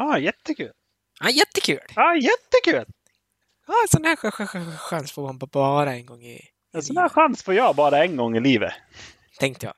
Ah, 0.00 0.18
jättekul! 0.18 0.72
Ja, 1.20 1.30
jättekul! 1.30 1.80
Ah, 1.96 2.14
jättekul! 2.14 2.86
En 3.82 3.88
sån 3.88 4.04
här 4.04 4.16
ch- 4.16 4.30
ch- 4.30 4.46
ch- 4.46 4.76
chans 4.76 5.12
får 5.12 5.22
man 5.22 5.38
bara 5.38 5.92
en 5.94 6.06
gång 6.06 6.22
i, 6.22 6.40
En 6.72 6.82
sån 6.82 6.96
här 6.96 7.08
chans 7.08 7.42
får 7.42 7.54
jag 7.54 7.76
bara 7.76 8.04
en 8.04 8.16
gång 8.16 8.36
i 8.36 8.40
livet. 8.40 8.72
tänkte 9.38 9.66
jag. 9.66 9.74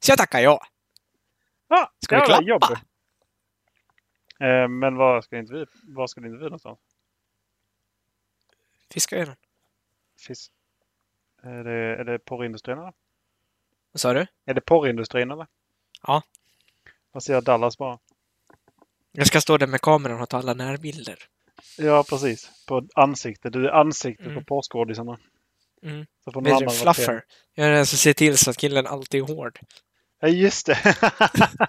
Så 0.00 0.10
jag 0.10 0.18
tackar 0.18 0.40
ja. 0.40 0.66
Ah, 1.68 1.86
Ska 2.04 2.20
vi 2.20 2.26
klappa? 2.26 2.42
jobb. 2.42 2.62
Eh, 4.40 4.68
men 4.68 4.96
var 4.96 5.20
ska 5.20 5.38
intervju, 5.38 5.66
var 5.82 6.06
ska 6.06 6.20
din 6.20 6.30
intervju 6.30 6.44
någonstans? 6.48 6.78
Fiskaröarna. 8.90 9.36
Fisk. 10.26 10.52
Är 11.42 11.64
det, 11.64 12.00
är 12.00 12.04
det 12.04 12.18
porrindustrin 12.18 12.78
eller? 12.78 12.92
Vad 13.92 14.00
sa 14.00 14.12
du? 14.12 14.26
Är 14.44 14.54
det 14.54 14.60
porrindustrin 14.60 15.30
eller? 15.30 15.46
Ja. 16.02 16.22
Jag 17.12 17.22
ser 17.22 17.40
Dallas 17.40 17.78
bara. 17.78 17.98
Jag 19.16 19.26
ska 19.26 19.40
stå 19.40 19.58
där 19.58 19.66
med 19.66 19.80
kameran 19.80 20.20
och 20.20 20.28
ta 20.28 20.38
alla 20.38 20.54
närbilder. 20.54 21.18
Ja, 21.78 22.04
precis. 22.08 22.50
På 22.66 22.86
ansiktet. 22.94 23.52
Du 23.52 23.66
är 23.66 23.70
ansiktet 23.72 24.26
Mm. 24.26 24.38
på 24.38 24.44
porrskådisarna. 24.44 25.18
Mm. 25.82 26.06
Så 26.24 26.32
får 26.32 26.40
någon 26.40 26.52
annan 26.52 26.70
fluffer. 26.74 27.24
Jag 27.54 27.66
är 27.66 27.70
den 27.72 27.86
som 27.86 27.98
ser 27.98 28.12
till 28.12 28.38
så 28.38 28.50
att 28.50 28.56
killen 28.56 28.86
alltid 28.86 29.22
är 29.22 29.34
hård. 29.34 29.58
Ja, 30.20 30.28
just 30.28 30.66
det. 30.66 30.96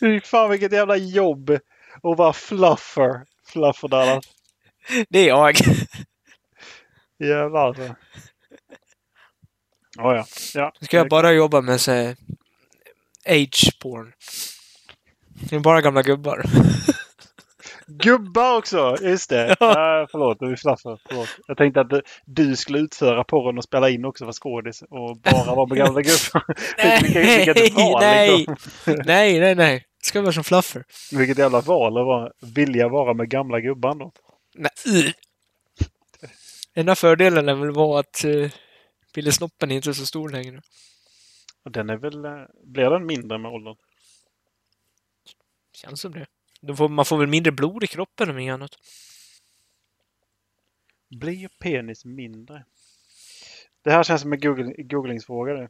Fy 0.00 0.20
fan 0.20 0.50
vilket 0.50 0.72
jävla 0.72 0.96
jobb 0.96 1.50
att 1.50 2.18
vara 2.18 2.32
fluffer. 2.32 3.26
Fluffer 3.46 3.88
Dallas. 3.88 4.24
Det 5.08 5.18
är 5.18 5.28
jag. 5.28 5.56
Jävlar 7.18 7.66
alltså. 7.66 7.82
Oh, 9.98 10.14
ja. 10.16 10.26
ja. 10.54 10.72
Ska 10.80 10.96
jag 10.96 11.08
bara 11.08 11.32
jobba 11.32 11.60
med 11.60 11.80
så 11.80 12.14
age 13.26 13.78
porn. 13.80 14.12
Det 15.40 15.56
är 15.56 15.60
bara 15.60 15.80
gamla 15.80 16.02
gubbar. 16.02 16.42
Gubbar 17.86 18.56
också! 18.58 18.96
Just 19.00 19.30
det. 19.30 19.56
Ja. 19.60 20.06
förlåt, 20.10 20.38
du 20.40 20.52
är 20.52 20.56
fluffer. 20.56 20.98
Förlåt. 21.08 21.28
Jag 21.46 21.56
tänkte 21.56 21.80
att 21.80 21.90
du- 22.24 22.56
skulle 22.56 22.78
utföra 22.78 23.24
porren 23.24 23.58
och 23.58 23.64
spela 23.64 23.90
in 23.90 24.04
också 24.04 24.24
för 24.24 24.32
skådis 24.32 24.82
och 24.90 25.16
bara 25.16 25.54
vara 25.54 25.66
med 25.66 25.78
gamla 25.78 26.02
gubbar. 26.02 26.44
Vilket- 27.02 27.56
vilket 27.56 27.74
val, 27.74 28.00
nej, 28.02 28.36
liksom. 28.38 28.56
nej, 29.06 29.40
nej, 29.40 29.54
nej. 29.54 29.84
Det 30.00 30.06
ska 30.06 30.20
vara 30.20 30.32
som 30.32 30.44
fluffer. 30.44 30.84
Vilket 31.12 31.38
jävla 31.38 31.60
val 31.60 31.98
att 31.98 32.06
vara, 32.06 32.30
vilja 32.40 32.88
vara 32.88 33.14
med 33.14 33.28
gamla 33.30 33.60
gubbar 33.60 33.94
då. 33.94 34.12
Nej. 34.54 35.14
Enda 36.74 36.94
fördelen 36.94 37.48
är 37.48 37.54
väl 37.54 37.70
vara 37.70 38.00
att 38.00 38.22
uh, 38.24 38.50
pillesnoppen 39.14 39.70
är 39.70 39.76
inte 39.76 39.88
är 39.90 39.92
så 39.92 40.06
stor 40.06 40.28
längre. 40.28 40.60
Den 41.70 41.90
är 41.90 41.96
väl, 41.96 42.24
eh, 42.24 42.30
blir 42.64 42.90
den 42.90 43.06
mindre 43.06 43.38
med 43.38 43.50
åldern? 43.52 43.76
Känns 45.82 46.00
som 46.00 46.12
det. 46.12 46.26
Då 46.60 46.76
får, 46.76 46.88
man 46.88 47.04
får 47.04 47.18
väl 47.18 47.26
mindre 47.28 47.52
blod 47.52 47.84
i 47.84 47.86
kroppen 47.86 48.30
om 48.30 48.38
inget 48.38 48.54
annat. 48.54 48.70
Blir 51.20 51.48
penis 51.58 52.04
mindre? 52.04 52.64
Det 53.82 53.90
här 53.90 54.02
känns 54.02 54.22
som 54.22 54.32
en 54.32 54.40
Google, 54.40 54.82
googlingsfråga 54.82 55.52
det. 55.52 55.68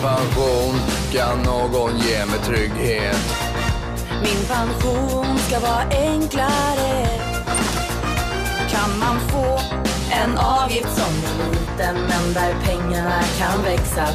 Pension 0.00 0.74
kan 1.12 1.42
någon 1.42 1.98
ge 1.98 2.26
mig 2.26 2.38
trygghet. 2.38 3.16
Min 4.22 4.46
pension 4.48 5.38
ska 5.38 5.60
vara 5.60 5.82
enklare. 5.90 7.06
Kan 8.70 8.98
man 8.98 9.20
få 9.20 9.60
en 10.10 10.38
avgift 10.38 10.96
som 10.96 11.14
är 11.14 11.50
liten 11.50 11.94
men 11.94 12.32
där 12.34 12.54
pengarna 12.64 13.22
kan 13.38 13.62
växa 13.62 14.06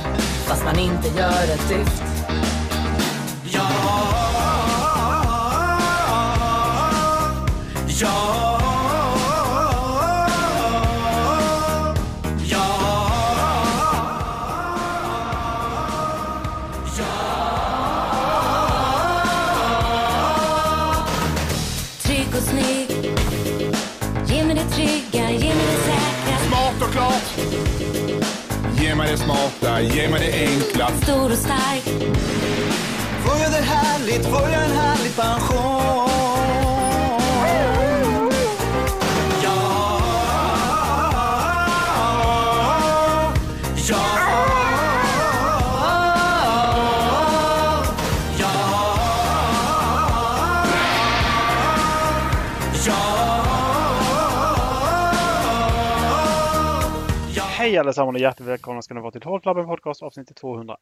fast 0.48 0.66
man 0.66 0.80
inte 0.80 1.08
gör 1.08 1.44
ett 1.54 1.70
dyft? 1.70 2.15
Smarta, 29.26 29.82
ge 29.82 30.10
mig 30.10 30.20
det 30.20 30.34
enkla. 30.48 30.88
Stor 31.04 31.32
och 31.32 31.38
stark 31.38 31.84
Får 33.26 33.40
jag 33.40 33.52
det 33.52 33.62
härligt, 33.62 34.26
får 34.26 34.50
jag 34.50 34.64
en 34.64 34.72
härlig 34.72 35.16
pension? 35.16 36.15
Hej 57.76 57.80
allesammans 57.80 58.16
och 58.16 58.22
hjärtligt 58.22 58.48
välkomna 58.48 58.82
ska 58.82 58.94
ni 58.94 59.02
vara 59.02 59.12
till 59.12 59.24
Hållklubben 59.24 59.66
Podcast 59.66 60.04
avsnitt 60.04 60.36
201. 60.36 60.78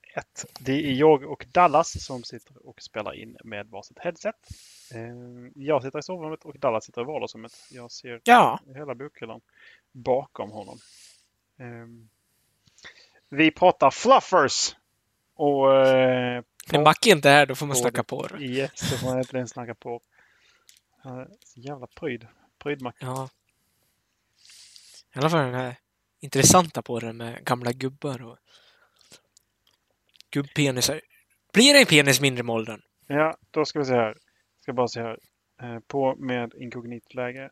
Det 0.60 0.72
är 0.90 0.92
jag 0.94 1.24
och 1.24 1.46
Dallas 1.52 2.06
som 2.06 2.24
sitter 2.24 2.68
och 2.68 2.82
spelar 2.82 3.14
in 3.14 3.38
med 3.44 3.68
varsitt 3.68 4.00
headset. 4.00 4.36
Eh, 4.94 5.00
Jag 5.56 5.84
sitter 5.84 6.00
i 6.00 6.04
sovrummet 6.04 6.46
och 6.46 6.60
Dallas 6.60 6.86
sitter 6.86 7.02
i 7.02 7.06
vardagsrummet. 7.06 7.52
Jag 7.72 7.92
ser 7.92 8.22
Ja. 8.24 8.60
hela 8.76 8.96
bokhyllan 8.96 9.42
bakom 9.92 10.52
honom. 10.52 10.78
Eh, 11.60 11.88
Vi 13.30 13.52
pratar 13.52 13.92
fluffers! 13.92 14.76
Och 15.36 15.76
eh, 15.76 16.44
När 16.72 16.84
Macke 16.84 17.10
inte 17.10 17.30
är 17.30 17.34
här, 17.34 17.46
då 17.46 17.56
får 17.56 17.66
man 17.66 17.76
snacka 17.76 18.04
på. 18.04 18.28
Yes, 18.40 18.90
så 18.90 18.98
får 18.98 19.08
man 19.08 19.18
äntligen 19.18 19.48
snacka 19.48 19.76
på. 19.76 20.02
Jävla 21.56 21.88
pryd. 21.88 22.28
Prydmacka. 22.60 23.06
Ja. 23.06 23.30
I 25.16 25.20
alla 25.20 25.30
fall 25.30 25.40
den 25.46 25.54
här 25.54 25.76
intressanta 26.24 26.82
på 26.82 27.00
det 27.00 27.14
med 27.14 27.46
gamla 27.46 27.72
gubbar 27.72 28.22
och 28.24 28.38
gubbpenisar. 30.30 31.02
Blir 31.54 31.76
en 31.76 31.86
penis 31.86 32.22
mindre 32.22 32.44
med 32.44 32.54
åldern? 32.54 32.82
Ja, 33.08 33.38
då 33.52 33.66
ska 33.66 33.80
vi 33.80 33.86
se 33.86 33.94
här. 33.94 34.18
Ska 34.62 34.74
bara 34.74 34.88
se 34.88 35.02
här. 35.02 35.20
Eh, 35.62 35.80
På 35.80 36.16
med 36.16 36.54
inkognitläge. 36.54 37.44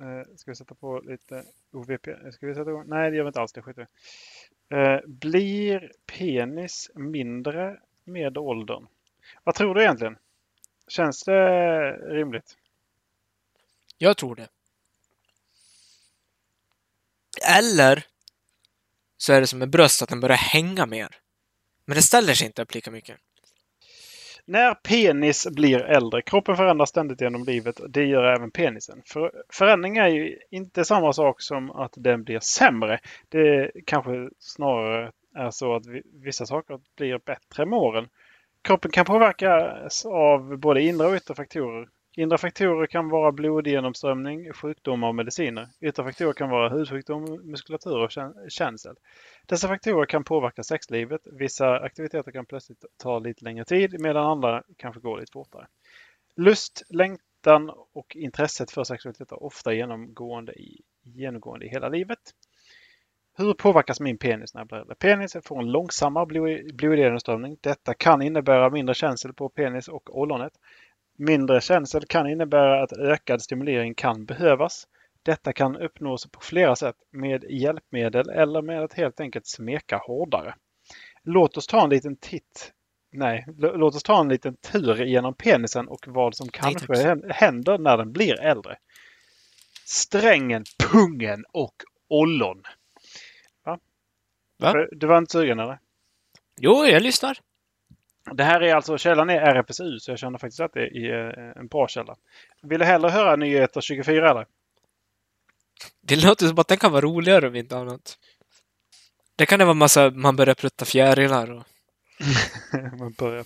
Eh, 0.00 0.34
Ska 0.36 0.50
vi 0.50 0.54
sätta 0.54 0.74
på 0.74 1.00
lite 1.00 1.44
OVP? 1.72 2.06
Ska 2.32 2.46
vi 2.46 2.54
sätta 2.54 2.70
igång? 2.70 2.84
Nej, 2.86 3.10
det 3.10 3.16
gör 3.16 3.24
vi 3.24 3.28
inte 3.28 3.40
alls. 3.40 3.52
Det 3.52 3.62
skiter. 3.62 3.88
Eh, 4.70 5.00
Blir 5.06 5.92
penis 6.06 6.90
mindre 6.94 7.80
med 8.04 8.38
åldern? 8.38 8.86
Vad 9.44 9.54
tror 9.54 9.74
du 9.74 9.82
egentligen? 9.82 10.18
Känns 10.88 11.24
det 11.24 11.90
rimligt? 11.92 12.56
Jag 13.98 14.16
tror 14.16 14.34
det. 14.36 14.48
Eller 17.58 18.06
så 19.18 19.32
är 19.32 19.40
det 19.40 19.46
som 19.46 19.58
med 19.58 19.70
bröst, 19.70 20.02
att 20.02 20.08
den 20.08 20.20
börjar 20.20 20.36
hänga 20.36 20.86
mer. 20.86 21.08
Men 21.86 21.96
det 21.96 22.02
ställer 22.02 22.34
sig 22.34 22.46
inte 22.46 22.62
upp 22.62 22.74
lika 22.74 22.90
mycket. 22.90 23.16
När 24.44 24.74
penis 24.74 25.46
blir 25.50 25.80
äldre, 25.80 26.22
kroppen 26.22 26.56
förändras 26.56 26.88
ständigt 26.88 27.20
genom 27.20 27.44
livet. 27.44 27.80
Det 27.88 28.04
gör 28.04 28.24
även 28.24 28.50
penisen. 28.50 29.02
För, 29.06 29.32
förändring 29.52 29.96
är 29.96 30.08
ju 30.08 30.38
inte 30.50 30.84
samma 30.84 31.12
sak 31.12 31.42
som 31.42 31.70
att 31.70 31.92
den 31.96 32.24
blir 32.24 32.40
sämre. 32.40 33.00
Det 33.28 33.70
kanske 33.86 34.28
snarare 34.38 35.12
är 35.36 35.50
så 35.50 35.74
att 35.74 35.82
vissa 36.24 36.46
saker 36.46 36.80
blir 36.96 37.18
bättre 37.18 37.66
med 37.66 37.78
åren. 37.78 38.08
Kroppen 38.62 38.90
kan 38.90 39.04
påverkas 39.04 40.06
av 40.06 40.58
både 40.58 40.82
inre 40.82 41.06
och 41.06 41.14
yttre 41.14 41.34
faktorer. 41.34 41.88
Inre 42.18 42.38
faktorer 42.38 42.86
kan 42.86 43.08
vara 43.08 43.32
blodgenomströmning, 43.32 44.52
sjukdomar 44.52 45.08
och 45.08 45.14
mediciner. 45.14 45.68
Yttre 45.80 46.04
faktorer 46.04 46.32
kan 46.32 46.50
vara 46.50 46.68
hudsjukdom, 46.68 47.24
muskulatur 47.50 47.98
och 47.98 48.10
känsel. 48.48 48.96
Dessa 49.46 49.68
faktorer 49.68 50.06
kan 50.06 50.24
påverka 50.24 50.62
sexlivet. 50.62 51.20
Vissa 51.24 51.78
aktiviteter 51.80 52.32
kan 52.32 52.46
plötsligt 52.46 52.84
ta 52.96 53.18
lite 53.18 53.44
längre 53.44 53.64
tid 53.64 54.00
medan 54.00 54.26
andra 54.26 54.62
kanske 54.76 55.00
går 55.00 55.18
lite 55.20 55.32
fortare. 55.32 55.66
Lust, 56.36 56.82
längtan 56.88 57.70
och 57.92 58.16
intresset 58.16 58.70
för 58.70 58.84
sexualitet 58.84 59.32
är 59.32 59.42
ofta 59.42 59.72
genomgående 59.72 60.52
i, 60.52 60.82
genomgående 61.02 61.66
i 61.66 61.68
hela 61.68 61.88
livet. 61.88 62.18
Hur 63.36 63.54
påverkas 63.54 64.00
min 64.00 64.18
penis 64.18 64.54
när 64.54 64.60
jag 64.60 64.68
blir 64.68 64.78
äldre? 64.78 64.94
Penisen 64.94 65.42
får 65.42 65.60
en 65.60 65.70
långsammare 65.70 66.26
blod- 66.26 66.74
blodgenomströmning. 66.76 67.56
Detta 67.60 67.94
kan 67.94 68.22
innebära 68.22 68.70
mindre 68.70 68.94
känsel 68.94 69.32
på 69.32 69.48
penis 69.48 69.88
och 69.88 70.18
ollonet. 70.18 70.52
Mindre 71.20 71.60
känsel 71.60 72.06
kan 72.06 72.28
innebära 72.28 72.82
att 72.82 72.92
ökad 72.92 73.42
stimulering 73.42 73.94
kan 73.94 74.24
behövas. 74.24 74.86
Detta 75.22 75.52
kan 75.52 75.76
uppnås 75.76 76.26
på 76.26 76.40
flera 76.40 76.76
sätt 76.76 76.96
med 77.10 77.44
hjälpmedel 77.50 78.28
eller 78.28 78.62
med 78.62 78.82
att 78.82 78.92
helt 78.92 79.20
enkelt 79.20 79.46
smeka 79.46 79.96
hårdare. 79.96 80.54
Låt 81.22 81.56
oss 81.56 81.66
ta 81.66 81.84
en 81.84 81.90
liten 81.90 82.16
titt. 82.16 82.72
Nej, 83.12 83.46
låt 83.56 83.94
oss 83.94 84.02
ta 84.02 84.20
en 84.20 84.28
liten 84.28 84.56
tur 84.56 85.04
genom 85.04 85.34
penisen 85.34 85.88
och 85.88 86.04
vad 86.08 86.34
som 86.34 86.48
kanske 86.48 87.16
händer 87.30 87.78
när 87.78 87.96
den 87.96 88.12
blir 88.12 88.40
äldre. 88.40 88.78
Strängen, 89.84 90.64
pungen 90.92 91.44
och 91.52 91.74
ollon. 92.08 92.62
Va? 93.64 93.78
Va? 94.58 94.86
Du 94.90 95.06
var 95.06 95.18
inte 95.18 95.32
sugen 95.32 95.58
eller? 95.58 95.78
Jo, 96.60 96.84
jag 96.84 97.02
lyssnar. 97.02 97.38
Det 98.34 98.44
här 98.44 98.60
är 98.60 98.74
alltså, 98.74 98.98
källan 98.98 99.30
är 99.30 99.40
RFSU 99.40 99.98
så 99.98 100.10
jag 100.10 100.18
känner 100.18 100.38
faktiskt 100.38 100.60
att 100.60 100.72
det 100.72 100.80
är 100.96 101.38
eh, 101.38 101.60
en 101.60 101.66
bra 101.66 101.88
källa. 101.88 102.16
Vill 102.62 102.78
du 102.78 102.84
hellre 102.84 103.10
höra 103.10 103.36
nyheter 103.36 103.80
24 103.80 104.30
eller? 104.30 104.46
Det 106.02 106.16
låter 106.24 106.46
som 106.46 106.58
att 106.58 106.68
den 106.68 106.78
kan 106.78 106.92
vara 106.92 107.00
roligare 107.02 107.48
om 107.48 107.54
inte 107.56 107.76
annat. 107.76 108.18
Det 109.36 109.46
kan 109.46 109.58
det 109.58 109.64
vara 109.64 109.74
massa, 109.74 110.10
man 110.10 110.36
börjar 110.36 110.54
prutta 110.54 110.84
fjärilar 110.84 111.50
och... 111.52 111.62
Man 112.98 113.12
börjar 113.12 113.44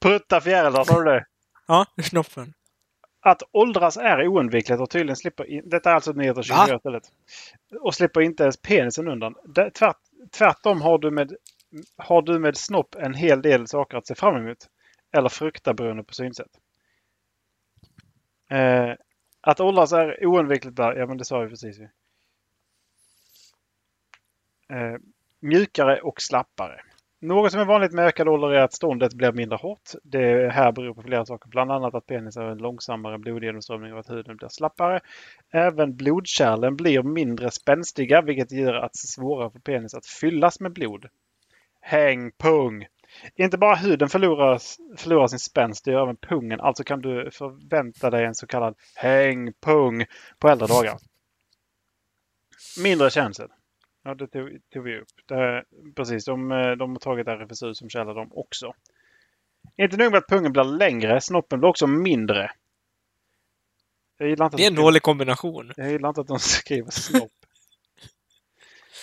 prutta 0.00 0.40
fjärilar, 0.40 0.84
sa 0.84 1.02
du 1.02 1.10
det? 1.10 1.24
Ja, 1.66 1.86
ur 1.96 2.02
snoppen. 2.02 2.54
Att 3.20 3.42
åldras 3.52 3.96
är 3.96 4.26
oundvikligt 4.26 4.80
och 4.80 4.90
tydligen 4.90 5.16
slipper... 5.16 5.50
In... 5.50 5.68
Detta 5.68 5.90
är 5.90 5.94
alltså 5.94 6.12
nyheter 6.12 6.42
24 6.42 6.66
Va? 6.66 6.76
istället. 6.76 7.02
Och 7.80 7.94
slipper 7.94 8.20
inte 8.20 8.42
ens 8.42 8.56
penisen 8.62 9.08
undan. 9.08 9.34
Det- 9.54 9.70
Tvärt, 9.70 9.96
tvärtom 10.38 10.82
har 10.82 10.98
du, 10.98 11.10
med, 11.10 11.32
har 11.96 12.22
du 12.22 12.38
med 12.38 12.56
snopp 12.56 12.94
en 12.94 13.14
hel 13.14 13.42
del 13.42 13.66
saker 13.66 13.96
att 13.96 14.06
se 14.06 14.14
fram 14.14 14.36
emot. 14.36 14.68
Eller 15.12 15.28
frukta 15.28 15.74
beroende 15.74 16.04
på 16.04 16.14
synsätt. 16.14 16.58
Eh, 18.50 18.94
att 19.40 19.60
åldras 19.60 19.92
är 19.92 20.26
oundvikligt 20.26 20.76
där, 20.76 20.94
ja 20.94 21.06
men 21.06 21.18
det 21.18 21.24
sa 21.24 21.40
vi 21.40 21.48
precis. 21.48 21.80
Eh, 21.80 21.88
mjukare 25.40 26.00
och 26.00 26.22
slappare. 26.22 26.80
Något 27.20 27.52
som 27.52 27.60
är 27.60 27.64
vanligt 27.64 27.92
med 27.92 28.06
ökad 28.06 28.28
ålder 28.28 28.50
är 28.50 28.62
att 28.62 28.72
ståndet 28.72 29.14
blir 29.14 29.32
mindre 29.32 29.56
hårt. 29.56 29.90
Det 30.02 30.52
här 30.52 30.72
beror 30.72 30.94
på 30.94 31.02
flera 31.02 31.26
saker, 31.26 31.48
bland 31.48 31.72
annat 31.72 31.94
att 31.94 32.06
penis 32.06 32.36
har 32.36 32.44
en 32.44 32.58
långsammare 32.58 33.18
blodgenomströmning 33.18 33.92
och 33.92 33.98
att 33.98 34.10
huden 34.10 34.36
blir 34.36 34.48
slappare. 34.48 35.00
Även 35.50 35.96
blodkärlen 35.96 36.76
blir 36.76 37.02
mindre 37.02 37.50
spänstiga 37.50 38.22
vilket 38.22 38.52
gör 38.52 38.74
att 38.74 38.92
det 38.92 39.06
är 39.06 39.12
svårare 39.22 39.50
för 39.50 39.58
penis 39.58 39.94
att 39.94 40.06
fyllas 40.06 40.60
med 40.60 40.72
blod. 40.72 41.06
Häng 41.82 42.32
pung! 42.32 42.86
Inte 43.34 43.58
bara 43.58 43.74
huden 43.74 44.08
förlorar, 44.08 44.60
förlorar 44.96 45.26
sin 45.26 45.38
spänst, 45.38 45.84
det 45.84 45.90
gör 45.90 46.02
även 46.02 46.16
pungen. 46.16 46.60
Alltså 46.60 46.84
kan 46.84 47.00
du 47.00 47.30
förvänta 47.30 48.10
dig 48.10 48.24
en 48.24 48.34
så 48.34 48.46
kallad 48.46 48.74
hängpung 48.94 50.04
på 50.38 50.48
äldre 50.48 50.66
dagar. 50.66 50.98
Mindre 52.82 53.10
känsel. 53.10 53.48
Ja, 54.04 54.14
det 54.14 54.26
tog, 54.26 54.58
tog 54.72 54.84
vi 54.84 55.00
upp. 55.00 55.08
Det, 55.28 55.64
precis, 55.96 56.24
de, 56.24 56.48
de 56.78 56.90
har 56.90 56.98
tagit 56.98 57.28
RFSU 57.28 57.74
som 57.74 57.88
källa 57.88 58.14
de 58.14 58.32
också. 58.32 58.72
Inte 59.76 59.96
nog 59.96 60.12
med 60.12 60.18
att 60.18 60.28
pungen 60.28 60.52
blir 60.52 60.64
längre, 60.64 61.20
snoppen 61.20 61.60
blir 61.60 61.68
också 61.68 61.86
mindre. 61.86 62.50
Det 64.18 64.24
är 64.24 64.66
en 64.66 64.74
dålig 64.74 65.02
kombination. 65.02 65.72
jag 65.76 65.90
gillar 65.90 66.08
inte 66.08 66.20
att 66.20 66.26
de 66.26 66.38
skriver 66.38 66.90
snopp. 66.90 67.32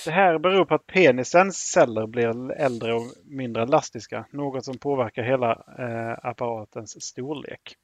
Det 0.06 0.12
här 0.12 0.38
beror 0.38 0.66
på 0.66 0.75
att 0.75 0.88
penisens 0.88 1.57
celler 1.57 2.07
blir 2.07 2.51
äldre 2.51 2.94
och 2.94 3.06
mindre 3.24 3.63
elastiska. 3.63 4.25
Något 4.31 4.66
som 4.66 4.78
påverkar 4.78 5.24
hela 5.24 5.51
eh, 5.80 6.25
apparatens 6.30 7.04
storlek. 7.06 7.75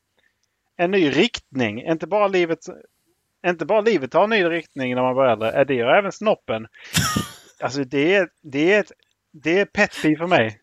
En 0.78 0.92
ny 0.92 1.10
riktning. 1.10 1.82
Inte 1.82 2.08
bara 2.08 2.28
livet, 2.28 2.60
inte 3.48 3.66
bara 3.66 3.82
livet 3.82 4.14
har 4.14 4.24
en 4.24 4.30
ny 4.30 4.44
riktning 4.44 4.96
när 4.96 5.02
man 5.02 5.16
blir 5.16 5.26
äldre. 5.26 5.52
eh, 5.52 5.66
Det 5.66 5.74
gör 5.76 5.94
även 5.98 6.12
snoppen. 6.12 6.68
Alltså 7.60 7.84
det 7.84 8.16
är, 8.16 8.30
det 8.42 8.74
är, 8.74 8.80
ett, 8.80 8.92
det 9.32 9.60
är 9.60 9.66
pet 9.66 9.94
för 9.94 10.28
mig. 10.28 10.62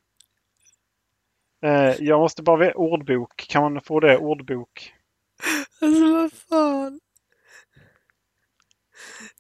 Eh, 1.64 1.94
jag 2.05 2.20
måste 2.20 2.43
bara 2.43 2.56
veta 2.56 2.75
ordbok. 2.78 3.46
Kan 3.48 3.62
man 3.72 3.82
få 3.82 4.00
det? 4.00 4.19
Ordbok. 4.19 4.94
Alltså 5.81 6.12
vad 6.12 6.32
fan. 6.32 7.00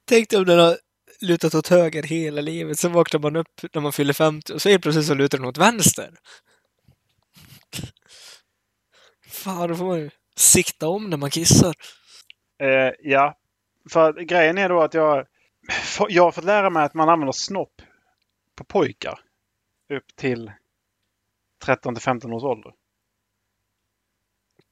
Tänk 0.04 0.30
dig 0.30 0.38
om 0.38 0.44
den 0.44 0.58
har 0.58 0.76
lutat 1.22 1.54
åt 1.54 1.68
höger 1.68 2.02
hela 2.02 2.40
livet, 2.40 2.78
sen 2.78 2.92
vaknar 2.92 3.20
man 3.20 3.36
upp 3.36 3.62
när 3.72 3.80
man 3.80 3.92
fyller 3.92 4.12
50 4.12 4.52
och 4.52 4.62
så 4.62 4.68
helt 4.68 4.82
plötsligt 4.82 5.06
så 5.06 5.14
lutar 5.14 5.38
den 5.38 5.46
åt 5.46 5.58
vänster. 5.58 6.14
Fan, 9.26 9.68
då 9.68 9.74
får 9.74 9.84
man 9.84 9.98
ju 9.98 10.10
sikta 10.36 10.88
om 10.88 11.10
när 11.10 11.16
man 11.16 11.30
kissar. 11.30 11.74
Eh, 12.58 12.92
ja, 13.00 13.38
för 13.90 14.12
grejen 14.12 14.58
är 14.58 14.68
då 14.68 14.82
att 14.82 14.94
jag, 14.94 15.26
jag 16.08 16.22
har 16.22 16.32
fått 16.32 16.44
lära 16.44 16.70
mig 16.70 16.84
att 16.84 16.94
man 16.94 17.08
använder 17.08 17.32
snopp 17.32 17.82
på 18.56 18.64
pojkar 18.64 19.20
upp 19.92 20.16
till 20.16 20.52
13 21.64 21.94
till 21.94 22.02
15 22.02 22.32
års 22.32 22.42
ålder. 22.42 22.72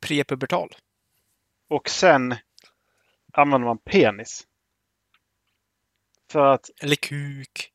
Prepubertal. 0.00 0.70
Och 1.68 1.90
sen 1.90 2.34
använder 3.32 3.66
man 3.68 3.78
penis. 3.78 4.46
För 6.30 6.54
att 6.54 6.70
Eller 6.82 6.96
kuk. 6.96 7.72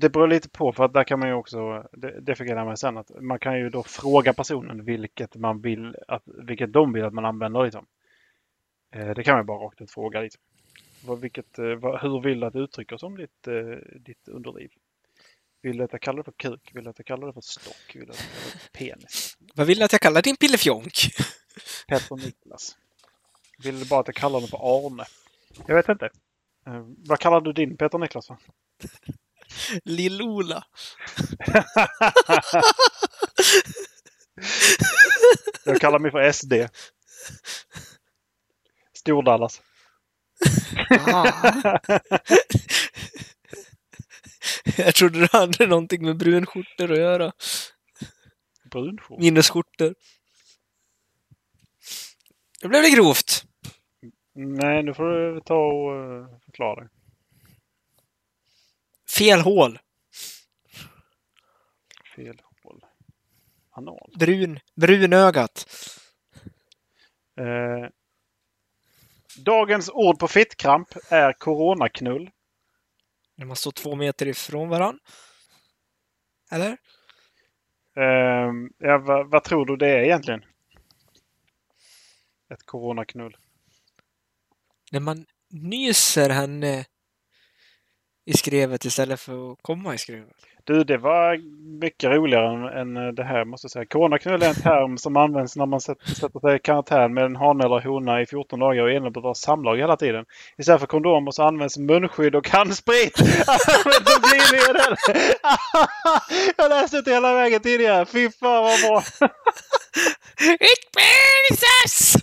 det 0.00 0.10
beror 0.10 0.28
lite 0.28 0.48
på 0.48 0.72
för 0.72 0.84
att 0.84 0.92
där 0.92 1.04
kan 1.04 1.20
man 1.20 1.28
ju 1.28 1.34
också, 1.34 1.88
det, 1.92 2.20
det 2.20 2.34
fick 2.34 2.48
jag 2.48 2.54
lära 2.54 2.64
mig 2.64 2.76
sen, 2.76 2.96
att 2.96 3.10
man 3.20 3.38
kan 3.38 3.58
ju 3.58 3.70
då 3.70 3.82
fråga 3.82 4.32
personen 4.32 4.84
vilket 4.84 5.36
man 5.36 5.60
vill, 5.60 5.96
att, 6.08 6.22
vilket 6.26 6.72
de 6.72 6.92
vill 6.92 7.04
att 7.04 7.14
man 7.14 7.24
använder 7.24 7.64
liksom. 7.64 7.86
Eh, 8.94 9.10
det 9.10 9.22
kan 9.24 9.32
man 9.32 9.42
ju 9.42 9.46
bara 9.46 9.64
rakt 9.66 9.80
ut 9.80 9.90
fråga 9.90 10.20
liksom. 10.20 10.42
Vad, 11.04 11.20
vilket, 11.20 11.58
eh, 11.58 11.74
vad, 11.74 12.00
hur 12.00 12.20
vill 12.20 12.40
du 12.40 12.46
att 12.46 12.52
det 12.52 12.58
uttrycker 12.58 12.96
som 12.96 13.16
ditt, 13.16 13.46
eh, 13.46 13.98
ditt 14.00 14.28
underliv? 14.28 14.70
Vill 15.62 15.76
du 15.76 15.84
att 15.84 15.92
jag 15.92 16.00
kallar 16.00 16.16
det 16.16 16.24
för 16.24 16.32
kuk? 16.32 16.70
Vill 16.74 16.84
du 16.84 16.90
att 16.90 16.98
jag 16.98 17.06
kallar 17.06 17.26
det 17.26 17.32
för 17.32 17.40
stock? 17.40 17.94
Vill 17.94 18.06
du 18.06 18.12
att 18.12 18.18
jag 18.18 18.28
kallar 18.28 18.52
det 18.52 18.58
för 18.58 18.78
penis? 18.78 19.36
Vad 19.54 19.66
vill 19.66 19.78
du 19.78 19.84
att 19.84 19.92
jag 19.92 20.00
kallar 20.00 20.22
din 20.22 20.36
pillefjonk? 20.36 20.92
Petter 21.88 22.16
Niklas. 22.16 22.76
Vill 23.64 23.80
du 23.80 23.88
bara 23.88 24.00
att 24.00 24.08
jag 24.08 24.14
kallar 24.14 24.40
den 24.40 24.48
för 24.48 24.86
Arne? 24.86 25.04
Jag 25.66 25.74
vet 25.74 25.88
inte. 25.88 26.10
Eh, 26.66 26.82
vad 27.08 27.18
kallar 27.18 27.40
du 27.40 27.52
din 27.52 27.76
Peter 27.76 27.98
Niklas? 27.98 28.28
Lill-Ola. 29.84 30.64
Jag 35.64 35.80
kallar 35.80 35.98
mig 35.98 36.10
för 36.10 36.32
SD. 36.32 36.52
Stordallas. 38.92 39.62
Ah. 41.06 41.78
jag 44.76 44.94
trodde 44.94 45.20
det 45.20 45.32
hade 45.32 45.66
någonting 45.66 46.04
med 46.04 46.16
brunskjortor 46.16 46.92
att 46.92 46.98
göra. 46.98 47.32
Brunskjort. 48.70 49.20
Minnesskjortor. 49.20 49.94
Då 52.60 52.68
blev 52.68 52.82
det 52.82 52.90
grovt. 52.90 53.44
Nej, 54.36 54.82
nu 54.82 54.94
får 54.94 55.04
du 55.04 55.40
ta 55.40 55.54
och 55.54 55.96
eh, 55.96 56.38
förklara. 56.44 56.88
Fel 59.18 59.40
hål. 59.40 59.78
Fel 62.16 62.42
hål. 62.62 62.84
Anal. 63.70 64.12
Brun. 64.18 64.58
Brunögat. 64.74 65.66
Eh, 67.36 67.88
dagens 69.38 69.90
ord 69.90 70.18
på 70.18 70.28
fittkramp 70.28 70.88
är 71.10 71.32
coronaknull. 71.32 72.30
När 73.36 73.46
man 73.46 73.56
står 73.56 73.70
två 73.70 73.94
meter 73.94 74.28
ifrån 74.28 74.68
varann. 74.68 74.98
Eller? 76.50 76.76
Eh, 77.96 78.52
ja, 78.78 78.98
vad, 78.98 79.30
vad 79.30 79.44
tror 79.44 79.66
du 79.66 79.76
det 79.76 79.90
är 79.90 80.02
egentligen? 80.02 80.44
Ett 82.50 82.66
coronaknull. 82.66 83.36
När 84.94 85.00
man 85.00 85.24
nyser 85.52 86.30
henne 86.30 86.84
i 88.26 88.32
skrevet 88.32 88.84
istället 88.84 89.20
för 89.20 89.52
att 89.52 89.58
komma 89.62 89.94
i 89.94 89.98
skrevet. 89.98 90.36
Du, 90.64 90.84
det 90.84 90.98
var 90.98 91.38
mycket 91.80 92.10
roligare 92.10 92.80
än, 92.80 92.96
än 92.96 93.14
det 93.14 93.24
här 93.24 93.44
måste 93.44 93.64
jag 93.64 93.70
säga. 93.70 93.84
Coronaknull 93.84 94.42
är 94.42 94.48
en 94.48 94.54
term 94.54 94.98
som 94.98 95.16
används 95.16 95.56
när 95.56 95.66
man 95.66 95.80
sätter, 95.80 96.06
sätter 96.06 96.40
sig 96.40 96.56
i 96.56 96.58
karantän 96.58 97.14
med 97.14 97.24
en 97.24 97.36
hane 97.36 97.64
eller 97.64 97.80
hona 97.80 98.20
i 98.20 98.26
14 98.26 98.60
dagar 98.60 98.82
och 99.16 99.22
har 99.22 99.34
samlag 99.34 99.76
hela 99.76 99.96
tiden. 99.96 100.24
Istället 100.58 100.80
för 100.80 100.86
kondomer 100.86 101.30
så 101.30 101.42
används 101.42 101.78
munskydd 101.78 102.34
och 102.34 102.48
handsprit. 102.48 103.16
Då 104.06 104.20
blir 104.20 104.72
den. 104.72 104.96
Jag 106.56 106.68
läste 106.68 107.00
det 107.00 107.10
hela 107.10 107.34
vägen 107.34 107.60
tidigare. 107.60 108.06
Fy 108.06 108.30
fan 108.30 108.64
vad 108.64 108.80
bra! 108.80 109.02
Penisas! 110.96 112.16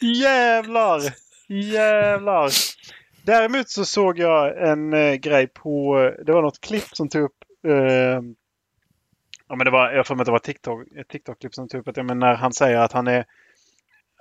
Jävlar! 0.00 1.27
Jävlar! 1.48 2.50
Däremot 3.22 3.68
så 3.68 3.84
såg 3.84 4.18
jag 4.18 4.68
en 4.68 4.92
eh, 4.92 5.14
grej 5.14 5.46
på, 5.46 5.98
eh, 5.98 6.24
det 6.24 6.32
var 6.32 6.42
något 6.42 6.60
klipp 6.60 6.96
som 6.96 7.08
tog 7.08 7.22
upp, 7.22 7.44
eh, 7.66 8.20
ja 9.48 9.56
men 9.56 9.64
det 9.64 9.70
var, 9.70 9.92
jag 9.92 10.06
får 10.06 10.14
mig 10.14 10.22
att 10.22 10.26
det 10.26 10.32
var 10.32 10.38
TikTok, 10.38 10.88
ett 10.96 11.08
TikTok-klipp 11.08 11.54
som 11.54 11.68
tog 11.68 11.80
upp 11.80 11.88
att, 11.88 11.96
ja, 11.96 12.02
men 12.02 12.18
när 12.18 12.34
han 12.34 12.52
säger 12.52 12.78
att 12.78 12.92
han 12.92 13.06
är, 13.06 13.24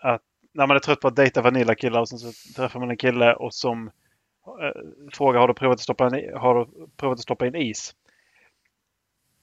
att 0.01 0.22
när 0.53 0.67
man 0.67 0.75
är 0.75 0.79
trött 0.79 1.00
på 1.00 1.07
att 1.07 1.15
dejta 1.15 1.41
vanilla-killar 1.41 2.00
och 2.00 2.10
sen 2.10 2.19
så 2.19 2.53
träffar 2.55 2.79
man 2.79 2.89
en 2.89 2.98
kille 2.98 3.34
och 3.34 3.53
som 3.53 3.88
eh, 4.62 4.81
frågar 5.13 5.39
har 5.39 5.48
du 5.48 5.53
provat 5.53 5.75
att 5.75 5.81
stoppa 5.81 6.17
in, 6.17 6.34
har 6.38 6.55
du 6.55 6.88
provat 6.98 7.15
att 7.15 7.24
stoppa 7.24 7.48
in 7.48 7.55
is? 7.55 7.96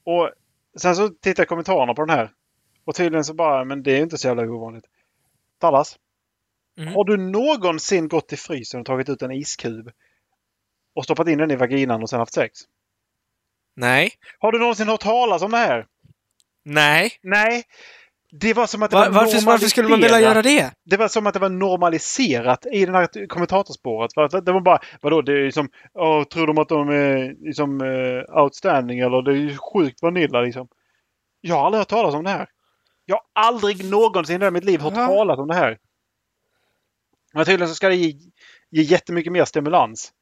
Och 0.04 0.30
sen 0.76 0.96
så 0.96 1.08
tittar 1.08 1.40
jag 1.40 1.48
kommentarerna 1.48 1.94
på 1.94 2.04
den 2.04 2.16
här. 2.16 2.30
Och 2.84 2.94
tydligen 2.94 3.24
så 3.24 3.34
bara, 3.34 3.64
men 3.64 3.82
det 3.82 3.92
är 3.92 4.02
inte 4.02 4.18
så 4.18 4.28
jävla 4.28 4.42
ovanligt. 4.42 4.84
Dallas, 5.60 5.98
Mm. 6.78 6.94
har 6.94 7.04
du 7.04 7.16
någonsin 7.16 8.08
gått 8.08 8.28
till 8.28 8.38
frysen 8.38 8.80
och 8.80 8.86
tagit 8.86 9.08
ut 9.08 9.22
en 9.22 9.30
iskub 9.32 9.90
och 10.94 11.04
stoppat 11.04 11.28
in 11.28 11.38
den 11.38 11.50
i 11.50 11.56
vaginan 11.56 12.02
och 12.02 12.10
sen 12.10 12.18
haft 12.18 12.34
sex? 12.34 12.60
Nej. 13.76 14.10
Har 14.38 14.52
du 14.52 14.58
någonsin 14.58 14.88
hört 14.88 15.00
talas 15.00 15.42
om 15.42 15.50
det 15.50 15.56
här? 15.56 15.86
Nej. 16.64 17.12
Nej. 17.22 17.62
Det 18.40 18.54
var 18.54 18.66
som 18.66 18.82
att 18.82 18.90
det 18.90 18.96
Va- 18.96 19.10
var 19.10 19.24
varför, 19.24 19.46
varför 19.46 19.66
skulle 19.66 19.88
man 19.88 20.00
vilja 20.00 20.20
göra 20.20 20.42
det? 20.42 20.70
Det 20.84 20.96
var 20.96 21.08
som 21.08 21.26
att 21.26 21.34
det 21.34 21.40
var 21.40 21.48
normaliserat 21.48 22.66
i 22.66 22.86
det 22.86 22.92
här 22.92 23.26
kommentatorspåret. 23.26 24.10
Det 24.44 24.52
var 24.52 24.60
bara, 24.60 24.80
vadå, 25.00 25.22
det 25.22 25.32
är 25.46 25.50
som, 25.50 25.68
åh, 25.94 26.24
tror 26.24 26.46
de 26.46 26.58
att 26.58 26.68
de 26.68 26.88
är 26.88 27.34
liksom 27.46 27.80
uh, 27.80 28.42
outstanding 28.42 28.98
eller 28.98 29.22
det 29.22 29.30
är 29.30 29.36
ju 29.36 29.56
sjukt 29.56 30.02
vanilla 30.02 30.40
liksom. 30.40 30.68
Jag 31.40 31.54
har 31.56 31.66
aldrig 31.66 31.78
hört 31.78 31.88
talas 31.88 32.14
om 32.14 32.24
det 32.24 32.30
här. 32.30 32.48
Jag 33.04 33.16
har 33.16 33.42
aldrig 33.48 33.90
någonsin 33.90 34.42
i 34.42 34.50
mitt 34.50 34.64
liv 34.64 34.80
hört 34.80 34.96
Ja. 34.96 35.06
talas 35.06 35.38
om 35.38 35.48
det 35.48 35.54
här. 35.54 35.78
Men 37.34 37.44
tydligen 37.44 37.68
så 37.68 37.74
ska 37.74 37.88
det 37.88 37.96
ge, 37.96 38.14
ge 38.70 38.82
jättemycket 38.82 39.32
mer 39.32 39.44
stimulans. 39.44 40.12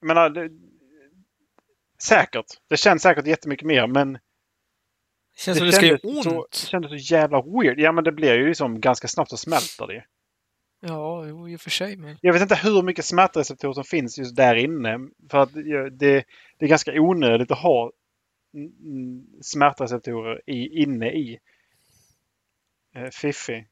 Jag 0.00 0.06
menar, 0.06 0.30
det, 0.30 0.50
säkert. 2.02 2.46
Det 2.68 2.76
känns 2.76 3.02
säkert 3.02 3.26
jättemycket 3.26 3.66
mer 3.66 3.86
men 3.86 4.12
Det 4.12 4.20
känns 5.36 5.58
som 5.58 5.66
det 5.66 5.72
ska 5.72 5.86
göra 5.86 6.22
så, 6.22 6.38
ont. 6.40 6.50
det 6.50 6.56
kändes 6.56 6.90
så 6.90 7.14
jävla 7.14 7.42
weird. 7.42 7.80
Ja 7.80 7.92
men 7.92 8.04
det 8.04 8.12
blir 8.12 8.34
ju 8.34 8.48
liksom 8.48 8.80
ganska 8.80 9.08
snabbt 9.08 9.30
så 9.30 9.36
smälter 9.36 9.86
det. 9.86 10.04
Ja, 10.80 11.26
jo, 11.26 11.48
i 11.48 11.56
och 11.56 11.60
för 11.60 11.70
sig. 11.70 11.96
Men... 11.96 12.18
Jag 12.20 12.32
vet 12.32 12.42
inte 12.42 12.54
hur 12.54 12.82
mycket 12.82 13.04
smärtreceptorer 13.04 13.72
som 13.72 13.84
finns 13.84 14.18
just 14.18 14.36
där 14.36 14.54
inne. 14.54 14.98
För 15.30 15.38
att 15.38 15.52
det, 15.52 15.90
det 16.58 16.64
är 16.64 16.66
ganska 16.66 16.92
onödigt 17.00 17.50
att 17.50 17.58
ha 17.58 17.92
smärtreceptorer 19.42 20.42
i, 20.46 20.82
inne 20.82 21.10
i 21.10 21.38
eh, 22.94 23.10
Fiffi. 23.10 23.66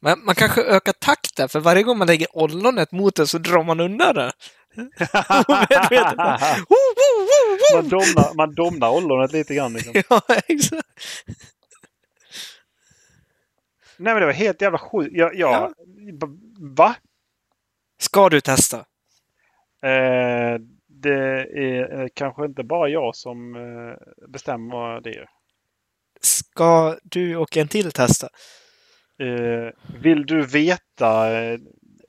Men 0.00 0.24
man 0.24 0.34
kanske 0.34 0.62
ökar 0.62 0.92
takten, 0.92 1.48
för 1.48 1.60
varje 1.60 1.82
gång 1.82 1.98
man 1.98 2.06
lägger 2.06 2.36
ollonet 2.36 2.92
mot 2.92 3.16
den 3.16 3.26
så 3.26 3.38
drar 3.38 3.64
man 3.64 3.80
undan 3.80 4.32
woo. 6.68 7.56
man, 7.76 7.88
domnar, 7.88 8.34
man 8.34 8.54
domnar 8.54 8.90
ollonet 8.90 9.32
lite 9.32 9.54
grann. 9.54 9.72
Liksom. 9.72 9.92
Ja, 10.08 10.22
exakt. 10.48 10.88
Nej 13.96 14.14
men 14.14 14.20
det 14.20 14.26
var 14.26 14.32
helt 14.32 14.62
jävla 14.62 14.78
sjukt. 14.78 15.10
Jag, 15.14 15.34
jag, 15.34 15.74
Va? 16.58 16.94
Ska 17.98 18.28
du 18.28 18.40
testa? 18.40 18.76
Eh, 19.82 20.58
det 20.86 21.46
är 21.54 22.00
eh, 22.00 22.06
kanske 22.14 22.44
inte 22.44 22.62
bara 22.62 22.88
jag 22.88 23.16
som 23.16 23.54
eh, 23.54 24.26
bestämmer 24.28 25.00
det. 25.00 25.28
Ska 26.20 26.96
du 27.02 27.36
och 27.36 27.56
en 27.56 27.68
till 27.68 27.92
testa? 27.92 28.28
Eh, 29.20 29.72
vill 30.00 30.26
du 30.26 30.46
veta 30.46 31.40
eh, 31.40 31.58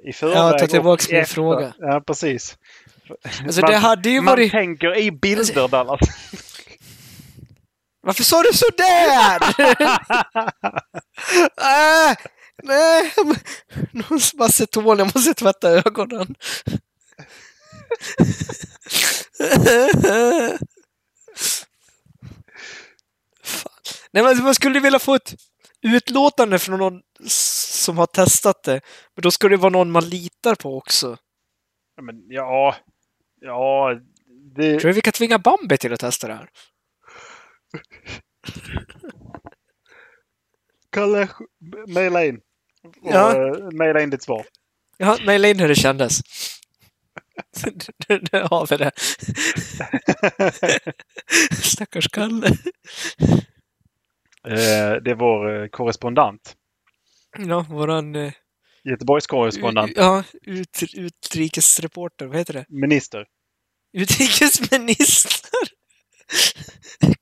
i 0.03 0.13
förväg? 0.13 0.37
Ja, 0.37 0.57
ta 0.59 0.67
tillbaks 0.67 1.05
och 1.05 1.11
min 1.11 1.21
efter? 1.21 1.33
fråga. 1.33 1.73
Ja, 1.79 2.01
precis. 2.07 2.57
Alltså, 3.43 3.61
man, 3.61 3.71
det 3.71 3.77
hade 3.77 4.09
ju 4.09 4.21
man 4.21 4.25
varit... 4.25 4.51
tänker 4.51 4.97
i 4.97 5.11
bilder, 5.11 5.67
Dallas. 5.67 5.99
Varför 8.01 8.23
sa 8.23 8.41
du 8.41 8.53
sådär? 8.53 9.41
äh, 11.61 12.15
nej, 12.63 13.13
någon 13.91 14.19
som 14.19 14.83
hål, 14.83 14.99
jag 14.99 15.15
måste 15.15 15.33
tvätta 15.33 15.69
ögonen. 15.69 16.35
Fan. 23.43 23.71
Nej, 24.11 24.23
men 24.23 24.43
man 24.43 24.55
skulle 24.55 24.79
vilja 24.79 24.99
få 24.99 25.15
ett 25.15 25.35
utlåtande 25.81 26.59
från 26.59 26.79
någon 26.79 27.01
som 27.27 27.97
har 27.97 28.05
testat 28.05 28.63
det. 28.63 28.81
Men 29.15 29.21
då 29.21 29.31
ska 29.31 29.49
det 29.49 29.57
vara 29.57 29.69
någon 29.69 29.91
man 29.91 30.09
litar 30.09 30.55
på 30.55 30.77
också. 30.77 31.17
Ja, 31.95 32.03
men, 32.03 32.15
ja, 32.27 32.75
ja, 33.41 33.95
det... 34.55 34.79
Tror 34.79 34.89
du 34.89 34.93
vi 34.95 35.01
kan 35.01 35.13
tvinga 35.13 35.39
Bambi 35.39 35.77
till 35.77 35.93
att 35.93 35.99
testa 35.99 36.27
det 36.27 36.33
här? 36.33 36.49
Kalle, 40.91 41.27
mejla 41.87 42.25
in. 42.25 42.35
Och, 42.83 43.11
Ja. 43.13 43.35
eh, 43.47 43.71
mejla 43.71 44.01
in 44.01 44.09
ditt 44.09 44.23
svar. 44.23 44.45
Ja, 44.97 45.17
mejla 45.25 45.47
in 45.47 45.59
hur 45.59 45.67
det 45.67 45.75
kändes. 45.75 46.21
Nu 48.31 48.41
har 48.49 48.67
vi 48.67 48.77
det. 48.77 48.91
Stackars 51.63 52.07
Kalle. 52.07 52.57
Eh, 54.47 55.01
det 55.03 55.11
är 55.11 55.15
vår 55.15 55.61
eh, 55.63 55.67
korrespondent. 55.67 56.55
Ja, 57.37 57.65
våran 57.69 58.15
eh, 58.15 58.33
Göteborgs 58.83 59.27
korrespondent. 59.27 59.91
ja, 59.95 60.23
ut, 60.41 60.83
utrikesreporter, 60.93 62.25
vad 62.25 62.37
heter 62.37 62.53
det? 62.53 62.65
Minister. 62.69 63.27
Utrikesminister! 63.93 65.67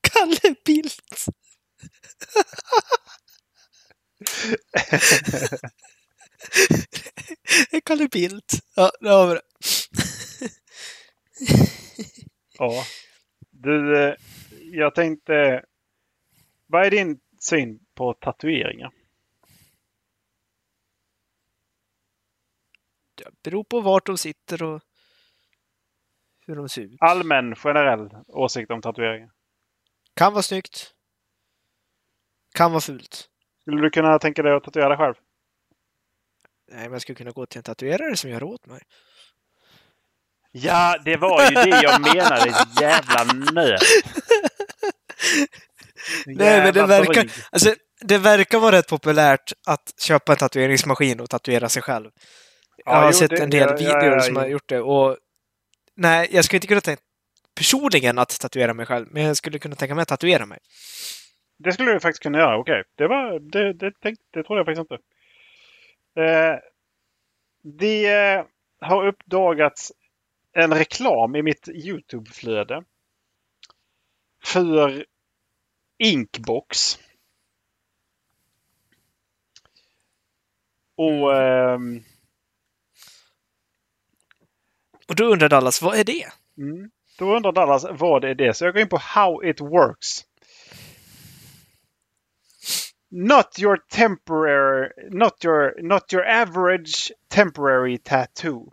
Kalle 0.00 0.54
Bildt! 0.66 1.26
Kalle 7.84 8.08
Bildt. 8.08 8.52
Ja, 8.74 8.90
där 9.00 9.10
har 9.10 9.28
vi 9.28 9.34
det. 9.34 9.42
Ja. 12.58 12.84
Du, 13.50 13.98
eh, 13.98 14.14
jag 14.72 14.94
tänkte... 14.94 15.62
Vad 16.70 16.86
är 16.86 16.90
din 16.90 17.20
syn 17.38 17.80
på 17.94 18.14
tatueringar? 18.14 18.92
Det 23.14 23.42
beror 23.42 23.64
på 23.64 23.80
vart 23.80 24.06
de 24.06 24.18
sitter 24.18 24.62
och 24.62 24.82
hur 26.46 26.56
de 26.56 26.68
ser 26.68 26.82
ut. 26.82 26.96
Allmän, 27.00 27.54
generell 27.56 28.10
åsikt 28.26 28.70
om 28.70 28.82
tatueringar. 28.82 29.30
Kan 30.14 30.32
vara 30.32 30.42
snyggt. 30.42 30.94
Kan 32.54 32.72
vara 32.72 32.80
fult. 32.80 33.30
Skulle 33.60 33.82
du 33.82 33.90
kunna 33.90 34.18
tänka 34.18 34.42
dig 34.42 34.52
att 34.52 34.64
tatuera 34.64 34.96
själv? 34.96 35.14
Nej, 36.68 36.82
men 36.82 36.92
jag 36.92 37.02
skulle 37.02 37.16
kunna 37.16 37.30
gå 37.30 37.46
till 37.46 37.58
en 37.58 37.62
tatuerare 37.64 38.16
som 38.16 38.30
gör 38.30 38.42
åt 38.42 38.66
mig. 38.66 38.82
Ja, 40.52 40.98
det 41.04 41.16
var 41.16 41.50
ju 41.50 41.54
det 41.54 41.82
jag 41.82 42.00
menade. 42.00 42.54
Jävla 42.80 43.24
nöt. 43.52 43.82
Nej, 46.26 46.64
men 46.64 46.74
det 46.74 46.86
verkar, 46.86 47.24
alltså, 47.50 47.74
det 48.00 48.18
verkar 48.18 48.58
vara 48.58 48.76
rätt 48.76 48.88
populärt 48.88 49.52
att 49.66 49.94
köpa 50.00 50.32
en 50.32 50.38
tatueringsmaskin 50.38 51.20
och 51.20 51.30
tatuera 51.30 51.68
sig 51.68 51.82
själv. 51.82 52.10
Jag 52.84 52.92
har 52.92 53.06
jo, 53.06 53.12
sett 53.12 53.30
det- 53.30 53.42
en 53.42 53.50
del 53.50 53.60
ja, 53.60 53.68
ja, 53.68 53.76
videor 53.76 54.14
ja, 54.14 54.20
som 54.20 54.34
ja. 54.34 54.40
har 54.40 54.48
gjort 54.48 54.68
det 54.68 54.80
och 54.80 55.16
nej, 55.96 56.28
jag 56.30 56.44
skulle 56.44 56.56
inte 56.56 56.66
kunna 56.66 56.80
tänka 56.80 57.02
personligen 57.54 58.18
att 58.18 58.40
tatuera 58.40 58.74
mig 58.74 58.86
själv, 58.86 59.06
men 59.10 59.22
jag 59.22 59.36
skulle 59.36 59.58
kunna 59.58 59.76
tänka 59.76 59.94
mig 59.94 60.02
att 60.02 60.08
tatuera 60.08 60.46
mig. 60.46 60.58
Det 61.58 61.72
skulle 61.72 61.92
du 61.92 62.00
faktiskt 62.00 62.22
kunna 62.22 62.38
göra. 62.38 62.58
Okej. 62.58 62.82
Det 62.94 63.06
var... 63.06 63.38
Det, 63.38 63.72
det, 63.72 63.92
tänk, 64.02 64.18
det 64.30 64.42
trodde 64.42 64.58
jag 64.58 64.66
faktiskt 64.66 64.90
inte. 64.90 64.94
Eh, 66.22 66.58
det 67.62 68.06
eh, 68.06 68.44
har 68.80 69.06
uppdagats 69.06 69.92
en 70.52 70.74
reklam 70.74 71.36
i 71.36 71.42
mitt 71.42 71.68
YouTube-flöde. 71.68 72.84
För 74.44 75.04
Inkbox. 76.00 76.98
Och... 80.96 81.36
ehm, 81.36 82.02
Och 85.10 85.16
då 85.16 85.24
undrar 85.24 85.48
Dallas, 85.48 85.82
vad 85.82 85.98
är 85.98 86.04
det? 86.04 86.26
Mm. 86.58 86.90
Då 87.18 87.36
undrar 87.36 87.52
Dallas 87.52 87.86
vad 87.90 88.24
är 88.24 88.34
det? 88.34 88.54
Så 88.54 88.64
jag 88.64 88.74
går 88.74 88.82
in 88.82 88.88
på 88.88 88.98
How 88.98 89.44
it 89.44 89.60
works. 89.60 90.24
Not 93.10 93.58
your 93.58 93.76
temporary, 93.90 94.90
not 95.10 95.44
your, 95.44 95.82
not 95.82 96.12
your 96.12 96.26
average 96.26 97.12
temporary 97.28 97.98
tattoo. 97.98 98.72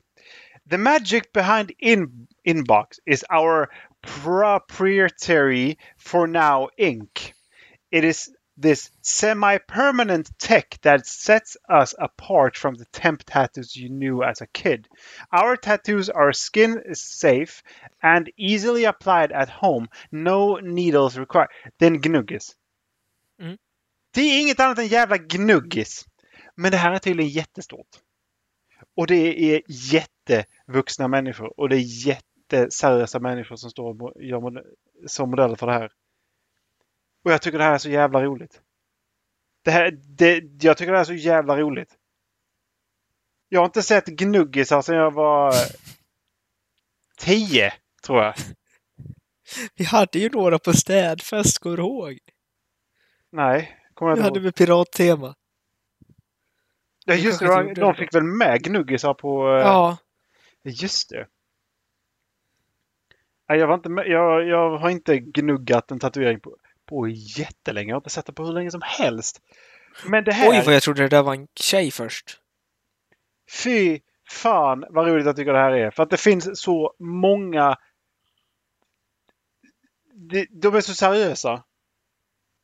The 0.69 0.77
magic 0.77 1.23
behind 1.33 1.71
in, 1.79 2.27
Inbox 2.47 2.85
is 3.05 3.25
our 3.29 3.67
proprietary 4.07 5.77
for 5.97 6.27
now 6.27 6.69
ink. 6.77 7.33
It 7.91 8.03
is 8.03 8.31
this 8.57 8.89
semi-permanent 9.01 10.31
tech 10.39 10.79
that 10.81 11.05
sets 11.05 11.57
us 11.69 11.93
apart 11.99 12.57
from 12.57 12.75
the 12.75 12.85
temp 12.85 13.23
tattoos 13.23 13.75
you 13.75 13.89
knew 13.89 14.23
as 14.23 14.41
a 14.41 14.47
kid. 14.47 14.87
Our 15.31 15.55
tattoos 15.55 16.09
are 16.09 16.33
skin 16.33 16.95
safe 16.95 17.61
and 18.01 18.31
easily 18.37 18.85
applied 18.85 19.31
at 19.31 19.49
home. 19.49 19.89
No 20.11 20.55
needles 20.55 21.17
required. 21.17 21.49
Det 21.77 21.85
är 21.85 21.91
en 21.91 22.01
gnuggis. 22.01 22.55
Mm. 23.39 23.57
Det 24.13 24.21
är 24.21 24.41
inget 24.41 24.59
annat 24.59 24.79
än 24.79 24.87
jävla 24.87 25.17
gnuggis. 25.17 26.05
Men 26.55 26.71
det 26.71 26.77
här 26.77 26.91
är 26.91 26.99
tydligen 26.99 27.31
jättestort. 27.31 28.01
Och 28.95 29.07
det 29.07 29.53
är 29.53 29.61
jättevuxna 29.67 31.07
människor 31.07 31.59
och 31.59 31.69
det 31.69 31.75
är 31.75 31.85
jätteseriösa 32.55 33.19
människor 33.19 33.55
som 33.55 33.69
står 33.69 34.01
och 34.03 34.23
gör 34.23 34.63
som 35.07 35.29
modeller 35.29 35.55
för 35.55 35.67
det 35.67 35.73
här. 35.73 35.91
Och 37.25 37.31
jag 37.31 37.41
tycker 37.41 37.57
det 37.57 37.63
här 37.63 37.73
är 37.73 37.77
så 37.77 37.89
jävla 37.89 38.23
roligt. 38.23 38.61
Det 39.63 39.71
här, 39.71 39.91
det, 39.91 40.43
jag 40.63 40.77
tycker 40.77 40.91
det 40.91 40.97
här 40.97 41.03
är 41.03 41.05
så 41.05 41.13
jävla 41.13 41.57
roligt. 41.57 41.95
Jag 43.49 43.59
har 43.59 43.65
inte 43.65 43.83
sett 43.83 44.05
gnuggisar 44.05 44.81
sedan 44.81 44.95
jag 44.95 45.11
var 45.13 45.53
tio, 47.17 47.73
tror 48.03 48.23
jag. 48.23 48.33
Vi 49.75 49.85
hade 49.85 50.19
ju 50.19 50.29
några 50.29 50.59
på 50.59 50.73
städfest, 50.73 51.59
kommer 51.59 51.77
du 51.77 51.83
ihåg? 51.83 52.17
Nej, 53.31 53.77
kommer 53.93 54.11
jag 54.11 54.15
Vi 54.15 54.19
inte 54.19 54.27
hade 54.29 54.39
ihåg. 54.39 54.43
med 54.45 54.55
pirattema. 54.55 55.35
Ja, 57.05 57.13
vi 57.15 57.21
just 57.21 57.39
det. 57.39 57.45
de- 57.47 57.69
inte 57.69 57.81
De 57.81 57.95
fick 57.95 58.15
väl 58.15 58.23
med 58.23 58.63
gnuggisar 58.63 59.13
på... 59.13 59.47
eh, 59.49 59.53
Ja, 59.61 59.97
Just 60.63 61.09
det. 61.09 61.27
Nej, 63.49 63.59
jag, 63.59 63.67
var 63.67 63.75
inte 63.75 63.89
med, 63.89 64.07
jag, 64.07 64.47
jag 64.47 64.77
har 64.77 64.89
inte 64.89 65.19
gnuggat 65.19 65.91
en 65.91 65.99
tatuering 65.99 66.39
på, 66.39 66.57
på 66.85 67.07
jättelänge. 67.07 67.89
Jag 67.89 67.95
har 67.95 67.99
inte 67.99 68.09
sett 68.09 68.25
det 68.25 68.33
på 68.33 68.45
hur 68.45 68.53
länge 68.53 68.71
som 68.71 68.81
helst. 68.83 69.41
Men 70.05 70.23
det 70.23 70.33
här... 70.33 70.49
oj 70.49 70.63
vad 70.65 70.75
jag 70.75 70.83
trodde 70.83 71.01
det 71.01 71.09
där 71.09 71.23
var 71.23 71.33
en 71.33 71.47
tjej 71.55 71.91
först. 71.91 72.41
Fy 73.63 73.99
fan 74.29 74.85
vad 74.89 75.07
roligt 75.07 75.25
jag 75.25 75.35
tycker 75.35 75.53
det 75.53 75.59
här 75.59 75.71
är. 75.71 75.91
För 75.91 76.03
att 76.03 76.09
det 76.09 76.17
finns 76.17 76.59
så 76.61 76.93
många... 76.99 77.77
De, 80.13 80.47
de 80.51 80.75
är 80.75 80.81
så 80.81 80.93
seriösa. 80.93 81.63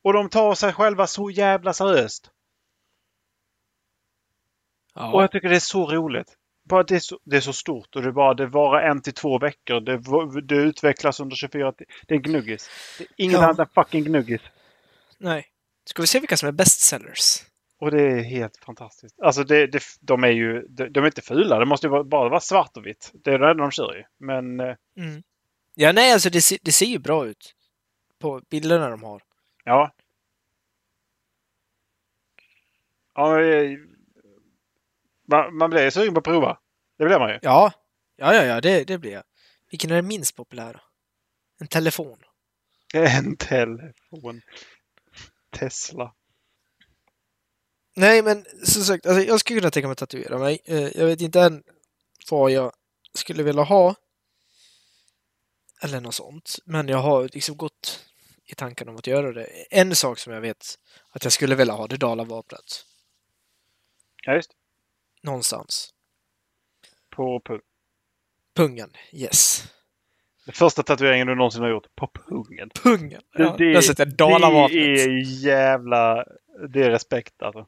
Och 0.04 0.12
de 0.12 0.28
tar 0.28 0.54
sig 0.54 0.72
själva 0.72 1.06
så 1.06 1.30
jävla 1.30 1.72
seriöst. 1.72 2.30
Och 4.94 5.02
Ja. 5.02 5.20
jag 5.20 5.30
tycker 5.32 5.48
det 5.48 5.56
är 5.56 5.60
så 5.60 5.86
roligt. 5.86 6.36
Bara 6.64 6.82
det, 6.82 6.94
är 6.94 6.98
så, 6.98 7.18
det 7.24 7.36
är 7.36 7.40
så 7.40 7.52
stort 7.52 7.96
och 7.96 8.02
det, 8.02 8.12
bara, 8.12 8.34
det 8.34 8.46
varar 8.46 8.90
en 8.90 9.02
till 9.02 9.14
två 9.14 9.38
veckor. 9.38 9.80
Det, 9.80 10.40
det 10.40 10.54
utvecklas 10.62 11.20
under 11.20 11.36
24 11.36 11.72
timmar. 11.72 11.94
Det 12.08 12.14
är 12.14 12.18
gnuggis. 12.18 12.70
Det 12.98 13.04
är 13.04 13.08
inget 13.16 13.32
Ja. 13.34 13.44
annat 13.44 13.58
än 13.58 13.66
fucking 13.74 14.04
gnuggis. 14.04 14.40
Nej. 15.18 15.46
Ska 15.84 16.02
vi 16.02 16.06
se 16.06 16.20
vilka 16.20 16.36
som 16.36 16.48
är 16.48 16.52
bestsellers? 16.52 17.42
Och 17.78 17.90
det 17.90 18.02
är 18.02 18.22
helt 18.22 18.56
fantastiskt. 18.56 19.20
Alltså 19.20 19.44
det, 19.44 19.66
det, 19.66 19.82
de 20.00 20.24
är 20.24 20.28
ju 20.28 20.66
de, 20.68 20.88
de 20.88 21.00
är 21.00 21.06
inte 21.06 21.22
fula. 21.22 21.58
Det 21.58 21.66
måste 21.66 21.86
ju 21.86 21.90
bara 22.04 22.28
vara 22.28 22.40
svart 22.40 22.76
och 22.76 22.86
vitt. 22.86 23.10
Det 23.14 23.30
är 23.30 23.38
det 23.38 23.50
enda 23.50 23.62
de 23.64 23.70
kör 23.70 23.98
i. 24.00 24.04
Men 24.18 24.60
eh, 24.60 24.74
Mm. 24.96 25.22
Ja, 25.74 25.92
nej, 25.92 26.12
alltså 26.12 26.30
det, 26.30 26.58
det 26.62 26.72
ser 26.72 26.86
ju 26.86 26.98
bra 26.98 27.26
ut. 27.26 27.54
På 28.20 28.42
bilderna 28.50 28.88
de 28.88 29.02
har. 29.02 29.22
ja. 29.64 29.92
ja 33.14 33.40
eh, 33.42 33.78
man, 35.28 35.56
man 35.56 35.70
blir 35.70 35.90
sugen 35.90 36.14
på 36.14 36.18
att 36.18 36.24
prova. 36.24 36.58
Det 36.98 37.04
blir 37.04 37.18
man 37.18 37.30
ju. 37.30 37.38
Ja, 37.42 37.72
ja, 38.16 38.34
ja, 38.34 38.44
ja 38.44 38.60
det, 38.60 38.84
det 38.84 38.98
blir 38.98 39.12
jag. 39.12 39.22
Vilken 39.70 39.90
är 39.90 39.94
den 39.94 40.06
minst 40.06 40.36
populära? 40.36 40.80
En 41.60 41.66
telefon. 41.66 42.18
En 42.94 43.36
telefon. 43.36 44.42
Tesla. 45.50 46.14
Nej, 47.96 48.22
men 48.22 48.44
som 48.64 48.82
sagt, 48.82 49.06
alltså, 49.06 49.22
jag 49.22 49.40
skulle 49.40 49.60
kunna 49.60 49.70
tänka 49.70 49.86
mig 49.86 49.92
att 49.92 49.98
tatuera 49.98 50.38
mig. 50.38 50.60
Eh, 50.64 50.98
jag 50.98 51.06
vet 51.06 51.20
inte 51.20 51.40
än 51.40 51.62
vad 52.30 52.50
jag 52.50 52.72
skulle 53.14 53.42
vilja 53.42 53.62
ha. 53.62 53.94
Eller 55.82 56.00
något 56.00 56.14
sånt. 56.14 56.56
Men 56.64 56.88
jag 56.88 56.98
har 56.98 57.28
liksom 57.32 57.56
gått 57.56 58.04
i 58.46 58.54
tanken 58.54 58.88
om 58.88 58.96
att 58.96 59.06
göra 59.06 59.32
det. 59.32 59.44
En 59.70 59.96
sak 59.96 60.18
som 60.18 60.32
jag 60.32 60.40
vet 60.40 60.78
att 61.10 61.24
jag 61.24 61.32
skulle 61.32 61.54
vilja 61.54 61.74
ha, 61.74 61.86
det 61.86 61.94
är 61.94 61.98
Dalavapnet. 61.98 62.84
Ja, 64.22 64.34
just 64.34 64.50
Någonstans. 65.24 65.90
På 67.16 67.40
pung. 67.40 67.60
Pungen, 68.56 68.92
yes. 69.12 69.64
Den 70.44 70.54
första 70.54 70.82
tatueringen 70.82 71.26
du 71.26 71.34
någonsin 71.34 71.62
har 71.62 71.70
gjort. 71.70 71.86
På 71.96 72.06
pungen. 72.06 72.70
Pungen! 72.74 73.22
Ja, 73.32 73.56
det, 73.58 74.04
Dalavapnet. 74.04 74.70
det 74.72 75.02
är 75.02 75.44
jävla... 75.44 76.24
Det 76.68 76.82
är 76.82 76.90
respekt 76.90 77.42
alltså. 77.42 77.66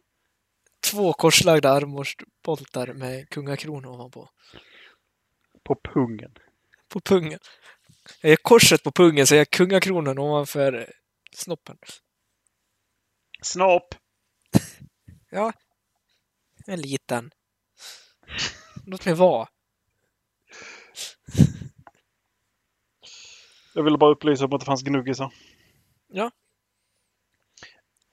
Två 0.90 1.12
korslagda 1.12 1.70
armborstboltar 1.70 2.92
med 2.92 3.28
kungakrona 3.28 3.90
ovanpå. 3.90 4.28
På 5.64 5.74
pungen. 5.74 6.34
På 6.88 7.00
pungen. 7.00 7.38
Jag 8.20 8.30
gör 8.30 8.36
korset 8.36 8.82
på 8.82 8.92
pungen 8.92 9.26
så 9.26 9.34
jag 9.34 9.40
har 9.40 9.44
kungakronan 9.44 10.18
ovanför 10.18 10.92
snoppen. 11.32 11.78
Snopp! 13.42 13.94
Ja. 15.30 15.52
En 16.66 16.80
liten. 16.80 17.30
Låt 18.86 19.04
mig 19.06 19.14
vara. 19.14 19.48
Jag 23.74 23.82
ville 23.82 23.98
bara 23.98 24.10
upplysa 24.10 24.44
om 24.44 24.52
att 24.52 24.60
det 24.60 24.66
fanns 24.66 24.82
gnuggisar. 24.82 25.32
Ja. 26.08 26.30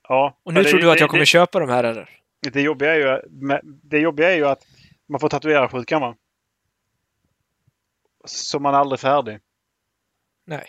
Ja. 0.08 0.40
Och 0.42 0.54
nu 0.54 0.64
tror 0.64 0.78
det, 0.78 0.84
du 0.84 0.92
att 0.92 1.00
jag 1.00 1.08
det, 1.08 1.10
kommer 1.10 1.24
köpa 1.24 1.60
de 1.60 1.68
här 1.68 1.84
eller? 1.84 2.20
det, 2.44 2.50
det, 2.50 2.60
jobbiga 2.60 2.94
är 2.94 2.98
ju, 2.98 3.20
det 3.62 3.98
jobbiga 3.98 4.32
är 4.32 4.36
ju 4.36 4.46
att 4.46 4.66
man 5.08 5.20
får 5.20 5.28
tatuera 5.28 5.68
sjukan 5.68 6.00
va? 6.00 6.16
Så 8.24 8.58
man 8.58 8.74
är 8.74 8.78
aldrig 8.78 9.00
färdig. 9.00 9.40
Nej. 10.46 10.66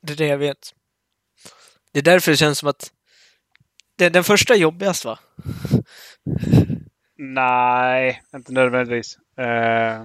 Det 0.00 0.12
är 0.12 0.16
det 0.16 0.26
jag 0.26 0.38
vet. 0.38 0.74
Det 1.92 1.98
är 1.98 2.02
därför 2.02 2.30
det 2.30 2.36
känns 2.36 2.58
som 2.58 2.68
att 2.68 2.92
den, 3.96 4.12
den 4.12 4.24
första 4.24 4.56
jobbigast 4.56 5.04
va? 5.04 5.18
Nej, 7.16 8.22
inte 8.34 8.52
nödvändigtvis. 8.52 9.18
Eh, 9.38 10.04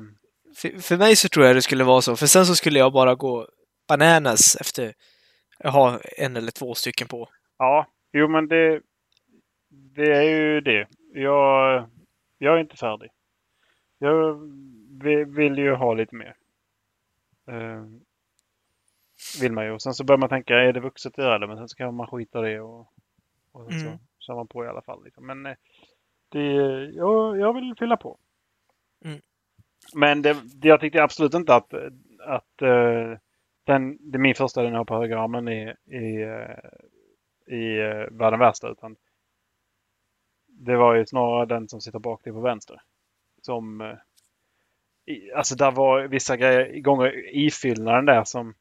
För, 0.56 0.82
för 0.82 0.98
mig 0.98 1.16
så 1.16 1.30
tror 1.30 1.46
jag 1.46 1.56
det 1.56 1.62
skulle 1.62 1.84
vara 1.84 2.02
så. 2.02 2.16
För 2.16 2.28
sen 2.28 2.46
så 2.46 2.56
skulle 2.56 2.80
jag 2.80 2.94
bara 2.94 3.16
gå 3.16 3.48
bananas 3.88 4.56
efter 4.62 4.94
att 5.64 5.74
ha 5.74 6.00
en 6.18 6.36
eller 6.38 6.52
två 6.52 6.74
stycken 6.76 7.08
på. 7.08 7.30
ja, 7.58 7.88
jo 8.14 8.28
men 8.28 8.48
det, 8.48 8.82
det 9.70 10.16
är 10.16 10.22
ju 10.24 10.62
det. 10.62 10.88
Jag, 11.14 11.90
jag 12.38 12.56
är 12.56 12.60
inte 12.60 12.78
färdig. 12.78 13.10
Jag 14.00 14.40
vill, 15.28 15.58
ju 15.58 15.74
ha 15.74 15.94
lite 15.94 16.16
mer. 16.16 16.36
Eh, 17.48 17.84
vill 19.42 19.52
man 19.52 19.66
ju. 19.66 19.72
Och 19.72 19.82
sen 19.82 19.94
så 19.94 20.04
börjar 20.04 20.18
man 20.18 20.30
tänka, 20.30 20.56
är 20.56 20.74
det 20.74 20.80
vuxet 20.80 21.20
att 21.20 21.24
göra 21.26 21.40
det? 21.40 21.48
Men 21.48 21.58
sen 21.58 21.70
så 21.70 21.76
kan 21.76 21.96
man 21.96 22.08
skita 22.08 22.42
det 22.42 22.60
och, 22.62 22.80
och 23.52 23.72
sen 23.72 23.82
Mm. 23.88 23.98
så 23.98 24.00
kör 24.26 24.36
man 24.36 24.48
på 24.48 24.66
i 24.66 24.68
alla 24.68 24.82
fall. 24.82 25.04
Liksom. 25.04 25.26
Men 25.28 25.46
eh, 25.46 25.56
det, 26.30 26.54
jag, 26.86 27.40
jag 27.40 27.54
vill 27.54 27.76
fylla 27.80 27.98
på. 27.98 28.18
Mm. 29.06 29.22
Men 29.94 30.22
det, 30.22 30.38
det, 30.56 30.68
jag 30.68 30.80
tyckte 30.80 31.04
absolut 31.04 31.34
inte 31.34 31.56
att, 31.56 31.74
att 32.20 32.62
eh, 32.62 33.18
den, 33.64 34.12
det 34.12 34.18
min 34.18 34.36
första 34.36 34.64
den 34.64 34.74
har 34.74 34.86
på 34.86 34.96
högerarmen 34.96 35.48
är, 35.48 35.78
är, 35.86 36.42
eh, 36.42 37.56
i 37.56 37.82
uh, 37.82 38.08
var 38.12 38.32
den 38.32 38.40
värsta. 38.40 38.70
Utan 38.70 38.96
det 40.48 40.76
var 40.76 40.96
ju 40.96 41.06
snarare 41.06 41.46
den 41.46 41.70
som 41.70 41.82
sitter 41.82 42.00
bak 42.00 42.24
dig 42.24 42.34
på 42.34 42.42
vänster. 42.42 42.82
Som, 43.42 43.82
eh, 43.82 43.98
i, 45.06 45.32
alltså 45.32 45.56
där 45.56 45.72
var 45.72 46.08
vissa 46.08 46.38
grejer, 46.38 46.80
gånger 46.80 47.36
ifyllnaden 47.36 48.06
där 48.06 48.24
som 48.24 48.54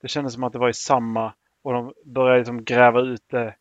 det 0.00 0.08
kändes 0.08 0.34
som 0.34 0.44
att 0.44 0.52
det 0.52 0.58
var 0.58 0.68
i 0.68 0.74
samma 0.74 1.32
och 1.62 1.72
de 1.72 1.92
började 2.04 2.38
liksom 2.38 2.64
gräva 2.64 3.00
ut 3.00 3.28
det 3.28 3.54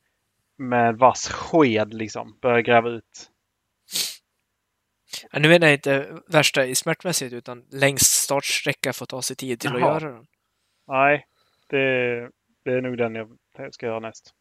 med 0.56 0.98
vass 0.98 1.30
sked 1.30 1.94
liksom. 1.94 2.38
Började 2.42 2.62
gräva 2.62 2.90
ut. 2.90 3.31
Ja, 5.32 5.40
nu 5.40 5.48
menar 5.50 5.68
jag 5.68 5.74
inte 5.74 6.22
värsta 6.28 6.66
i 6.66 6.76
smärtmässigt 6.76 7.34
utan 7.34 7.66
längst 7.72 8.12
startsträcka 8.12 8.94
för 8.94 9.04
att 9.04 9.10
ta 9.10 9.22
sig 9.22 9.36
tid 9.36 9.60
till 9.60 9.70
Jaha. 9.74 9.96
att 9.96 10.02
göra 10.02 10.14
den. 10.14 10.28
Nej, 10.88 11.28
det, 11.68 11.78
det 12.64 12.72
är 12.72 12.82
nog 12.82 12.98
den 12.98 13.16
jag 13.16 13.38
ska 13.74 13.86
göra 13.86 14.00
näst. 14.00 14.34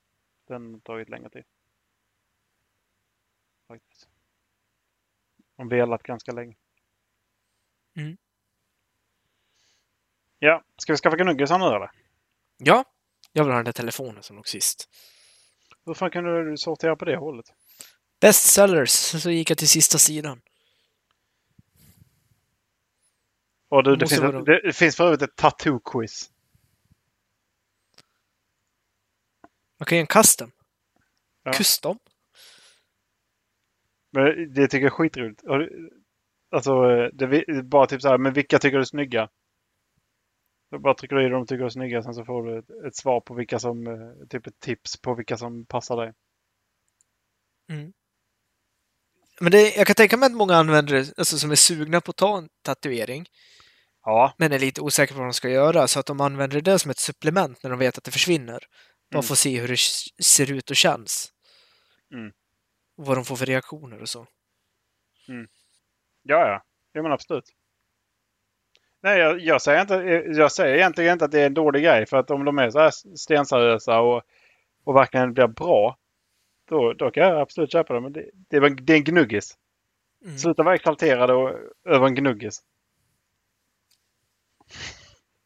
Den 0.49 0.73
har 0.73 0.81
tagit 0.81 1.09
längre 1.09 1.31
tid. 1.31 1.45
Faktiskt. 3.69 4.09
De 5.57 5.69
velat 5.69 6.03
ganska 6.03 6.33
länge. 6.33 6.57
Mm. 7.97 8.17
Ja, 10.39 10.65
ska 10.77 10.93
vi 10.93 10.97
skaffa 10.97 11.17
gnuggisar 11.17 11.59
nu 11.59 11.65
eller? 11.65 11.91
Ja, 12.57 12.85
jag 13.33 13.45
vill 13.45 13.51
ha 13.53 13.59
den 13.59 13.65
där 13.65 13.73
telefonen 13.73 14.23
som 14.23 14.37
låg 14.37 14.49
sist. 14.49 14.89
Hur 15.87 15.95
fan 15.95 16.11
kunde 16.11 16.51
du 16.51 16.57
sortera 16.57 16.97
på 16.97 17.05
det 17.05 17.17
hållet? 17.17 17.47
Bestsellers, 18.21 18.91
så 18.91 19.31
gick 19.31 19.51
jag 19.51 19.59
till 19.59 19.69
sista 19.69 19.99
sidan. 19.99 20.41
Och 23.71 23.85
du, 23.85 23.97
det, 23.97 24.09
finns, 24.09 24.21
de- 24.21 24.45
det, 24.45 24.61
det 24.65 24.73
finns 24.73 24.97
för 24.97 25.05
övrigt 25.05 25.23
ett 25.23 25.37
tattoo-quiz. 25.37 26.31
Man 29.79 29.87
kan 29.87 29.99
göra 29.99 30.03
en 30.03 30.07
custom. 30.07 30.53
Ja. 31.43 31.53
Custom? 31.53 31.99
Men 34.13 34.55
det 34.55 34.69
tycker 34.69 34.85
jag 34.85 34.93
är 34.93 34.97
skitroligt. 34.97 35.43
Alltså, 36.51 36.73
det 37.13 37.25
är 37.25 37.63
bara 37.63 37.87
typ 37.87 38.03
så 38.03 38.09
här, 38.09 38.19
men 38.19 38.33
vilka 38.33 38.59
tycker 38.59 38.77
du 38.77 38.83
är 38.83 38.85
snygga? 38.85 39.29
Så 40.71 40.79
bara 40.79 40.95
trycker 40.95 41.17
du 41.17 41.27
i 41.27 41.29
dem 41.29 41.47
tycker 41.47 41.59
du 41.59 41.65
är 41.65 41.69
snygga, 41.69 42.03
sen 42.03 42.15
så 42.15 42.25
får 42.25 42.43
du 42.43 42.59
ett, 42.59 42.71
ett 42.87 42.97
svar 42.97 43.21
på 43.21 43.35
vilka 43.35 43.59
som, 43.59 43.87
eh, 43.87 44.27
typ 44.29 44.47
ett 44.47 44.61
tips 44.61 45.01
på 45.01 45.15
vilka 45.15 45.37
som 45.37 45.67
passar 45.67 45.97
dig. 45.97 46.13
Men 49.41 49.53
det, 49.53 49.77
jag 49.77 49.87
kan 49.87 49.95
tänka 49.97 50.17
mig 50.17 50.27
att 50.27 50.33
många 50.33 50.55
använder 50.55 50.95
det, 50.95 51.19
alltså 51.19 51.39
som 51.39 51.51
är 51.51 51.55
sugna 51.55 52.01
på 52.01 52.11
att 52.11 52.17
ta 52.17 52.39
en 52.39 52.49
tatuering, 52.63 53.27
Ja, 54.05 54.35
men 54.39 54.53
är 54.53 54.59
lite 54.59 54.81
osäkra 54.81 55.15
på 55.15 55.19
vad 55.19 55.29
de 55.29 55.33
ska 55.33 55.49
göra, 55.49 55.89
så 55.89 56.01
att 56.01 56.07
de 56.07 56.21
använder 56.21 56.61
det 56.61 56.79
som 56.79 56.91
ett 56.91 56.99
supplement 56.99 57.63
när 57.63 57.71
de 57.71 57.79
vet 57.79 57.99
att 57.99 58.05
det 58.05 58.11
försvinner. 58.11 58.59
Bara 59.11 59.19
Mm. 59.19 59.23
för 59.23 59.35
att 59.35 59.39
se 59.39 59.61
hur 59.61 59.69
det 59.69 59.77
ser 60.25 60.53
ut 60.53 60.71
och 60.71 60.77
känns. 60.77 61.33
Mm. 62.15 62.33
Och 62.97 63.07
vad 63.07 63.17
de 63.17 63.25
får 63.25 63.37
för 63.37 63.47
reaktioner 63.47 64.01
och 64.03 64.09
så. 64.09 64.27
ja, 66.23 66.49
ja. 66.49 66.63
Jo, 66.95 67.03
men 67.03 67.13
absolut. 67.13 67.45
Nej, 69.03 69.19
jag, 69.19 69.41
jag, 69.41 69.63
säger 69.63 69.81
inte, 69.81 69.95
jag 70.41 70.53
säger 70.53 70.75
egentligen 70.77 71.13
inte 71.13 71.25
att 71.25 71.31
det 71.33 71.41
är 71.41 71.47
en 71.47 71.55
dålig 71.55 71.83
grej. 71.85 72.07
För 72.07 72.17
att 72.17 72.31
om 72.31 72.45
de 72.45 72.59
är 72.59 72.71
så 72.71 72.79
här 72.79 72.91
stenseriösa 73.17 74.01
och, 74.01 74.23
och 74.85 74.97
verkligen 74.97 75.33
blir 75.35 75.47
bra, 75.47 75.97
då, 76.69 76.93
då 76.93 77.11
kan 77.11 77.23
jag 77.23 77.41
absolut 77.41 77.73
köpa 77.73 77.95
det. 77.95 78.01
Men 78.01 78.13
det, 78.13 78.31
det, 78.51 78.57
är, 78.57 78.61
väl- 78.61 78.87
det 78.87 78.93
är 78.93 78.97
en 78.97 79.05
gnuggis. 79.05 79.57
Mm. 80.25 80.39
Sluta 80.39 80.63
vara 80.63 80.75
exalterad 80.75 81.31
och, 81.31 81.51
över 81.85 82.07
en 82.07 82.15
gnuggis. 82.15 82.61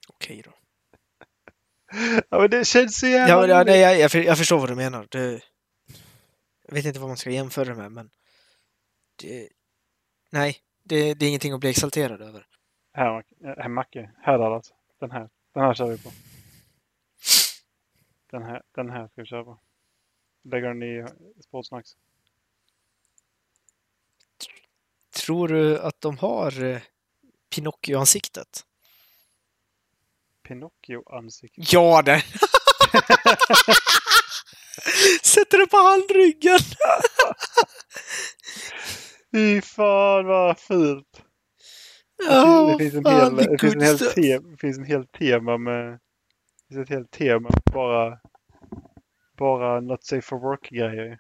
Okej 0.08 0.42
då. 0.44 0.52
Ja, 2.28 2.40
men 2.40 2.50
det 2.50 2.64
känns 2.64 2.98
så 2.98 3.06
jävla... 3.06 3.48
Ja, 3.48 3.58
ja, 3.58 3.64
nej, 3.64 3.80
jag, 3.80 3.98
jag, 3.98 4.10
för- 4.12 4.22
jag 4.22 4.38
förstår 4.38 4.58
vad 4.58 4.68
du 4.68 4.74
menar. 4.74 5.08
Det, 5.10 5.40
jag 6.66 6.74
vet 6.74 6.84
inte 6.84 6.98
vad 7.00 7.08
man 7.08 7.16
ska 7.16 7.30
jämföra 7.30 7.74
med, 7.74 7.92
men... 7.92 8.10
Det, 9.16 9.48
nej, 10.30 10.56
det, 10.82 11.14
det 11.14 11.24
är 11.24 11.28
ingenting 11.28 11.52
att 11.52 11.60
bli 11.60 11.70
exalterad 11.70 12.22
över. 12.22 12.46
Här, 12.92 13.24
här 13.42 13.68
Macke. 13.68 14.10
Här 14.22 14.38
Dallas. 14.38 14.72
Den 15.00 15.10
här. 15.10 15.30
Den 15.54 15.62
här 15.62 15.74
kör 15.74 15.87
vi 15.87 15.98
på. 16.02 16.12
Den 18.30 18.42
här, 18.42 18.62
den 18.74 18.90
här 18.90 19.08
ska 19.08 19.20
vi 19.20 19.26
köra 19.26 19.44
på. 19.44 19.58
Lägger 20.44 20.68
den 20.68 20.82
i 20.82 21.06
Sportsnacks. 21.42 21.90
Tror 25.10 25.48
du 25.48 25.78
att 25.78 26.00
de 26.00 26.18
har 26.18 26.64
eh, 26.64 26.80
Pinocchio-ansiktet? 27.54 28.66
Pinocchio-ansikte. 30.48 31.61
Ja, 31.72 32.02
det! 32.02 32.22
Sätter 35.22 35.59
det 35.59 35.66
på 35.66 35.76
handryggen! 35.76 36.59
Fy 39.33 39.61
fan 39.61 40.26
vad! 40.26 40.57
Ja, 42.28 42.76
det, 42.78 42.78
finns 42.78 42.94
en 42.94 43.02
fan, 43.02 43.20
hel, 43.20 43.37
det 43.37 43.42
är 43.42 43.48
det, 43.48 43.59
finns 43.59 43.74
en 43.74 43.80
hel 43.80 43.90
good 43.90 44.00
stuff. 44.00 44.14
te, 44.14 44.38
det 44.38 44.57
finns 44.61 44.78
en 44.78 44.85
hel 44.85 45.07
tema 45.07 45.59
med... 45.59 45.92
Det 46.68 46.74
finns 46.74 46.90
ett 46.90 46.96
helt 46.96 47.11
tema 47.11 47.50
bara... 47.72 48.18
Bara 49.38 49.80
not 49.80 50.04
safe 50.04 50.22
for 50.22 50.38
work-grejer. 50.38 51.18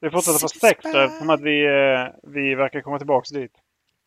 Vi 0.00 0.10
fortsätter 0.10 0.40
på 0.40 0.48
sex 0.48 0.80
då, 0.82 0.98
eftersom 0.98 1.30
att 1.30 1.40
vi, 1.40 1.66
eh, 1.66 2.30
vi 2.32 2.54
verkar 2.54 2.80
komma 2.80 2.98
tillbaks 2.98 3.30
dit. 3.30 3.52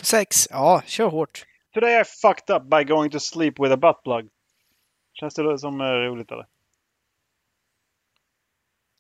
Sex? 0.02 0.48
Ja, 0.52 0.82
kör 0.86 1.08
hårt. 1.08 1.46
Today 1.74 2.00
I 2.00 2.04
fucked 2.04 2.50
up 2.50 2.70
by 2.70 2.84
going 2.84 3.12
to 3.12 3.20
sleep 3.20 3.60
with 3.60 3.72
a 3.72 3.78
butt 3.78 4.04
plug. 4.04 4.30
Känns 5.14 5.34
det 5.34 5.60
som 5.60 5.82
eh, 5.82 5.86
roligt 5.86 6.32
eller? 6.32 6.48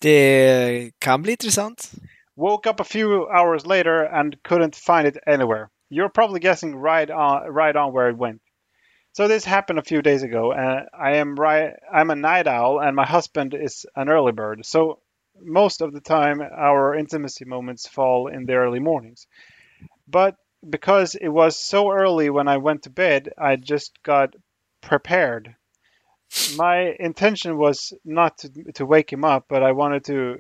Det 0.02 0.92
kan 1.00 1.22
bli 1.22 1.32
intressant. 1.32 1.92
Woke 2.36 2.70
up 2.70 2.80
a 2.80 2.84
few 2.84 3.28
hours 3.28 3.66
later 3.66 4.04
and 4.04 4.44
couldn't 4.44 4.76
find 4.76 5.08
it 5.08 5.18
anywhere. 5.28 5.70
You're 5.90 6.10
probably 6.10 6.40
guessing 6.40 6.76
right 6.76 7.10
on 7.10 7.54
right 7.54 7.76
on 7.76 7.94
where 7.94 8.10
it 8.10 8.18
went. 8.18 8.42
So 9.12 9.28
this 9.28 9.46
happened 9.46 9.80
a 9.80 9.84
few 9.84 10.02
days 10.02 10.24
ago, 10.24 10.52
and 10.52 10.88
I 10.94 11.18
am 11.18 11.36
right. 11.36 11.74
I'm 11.92 12.12
a 12.12 12.16
night 12.16 12.48
owl, 12.48 12.80
and 12.80 12.96
my 12.96 13.06
husband 13.06 13.54
is 13.54 13.86
an 13.96 14.10
early 14.10 14.32
bird. 14.32 14.66
So 14.66 15.00
most 15.42 15.82
of 15.82 15.92
the 15.94 16.02
time, 16.02 16.42
our 16.42 16.96
intimacy 16.96 17.46
moments 17.46 17.88
fall 17.88 18.28
in 18.28 18.46
the 18.46 18.54
early 18.54 18.80
mornings. 18.80 19.28
But 20.08 20.36
because 20.68 21.16
it 21.16 21.30
was 21.30 21.58
so 21.58 21.92
early 21.92 22.30
when 22.30 22.48
I 22.48 22.58
went 22.58 22.84
to 22.84 22.90
bed, 22.90 23.32
I 23.38 23.56
just 23.56 24.02
got 24.04 24.36
prepared. 24.82 25.56
My 26.58 26.96
intention 27.00 27.58
was 27.58 27.94
not 28.06 28.40
to, 28.40 28.50
to 28.74 28.86
wake 28.86 29.12
him 29.12 29.26
up, 29.26 29.46
but 29.50 29.64
I 29.64 29.72
wanted 29.72 30.06
to 30.06 30.40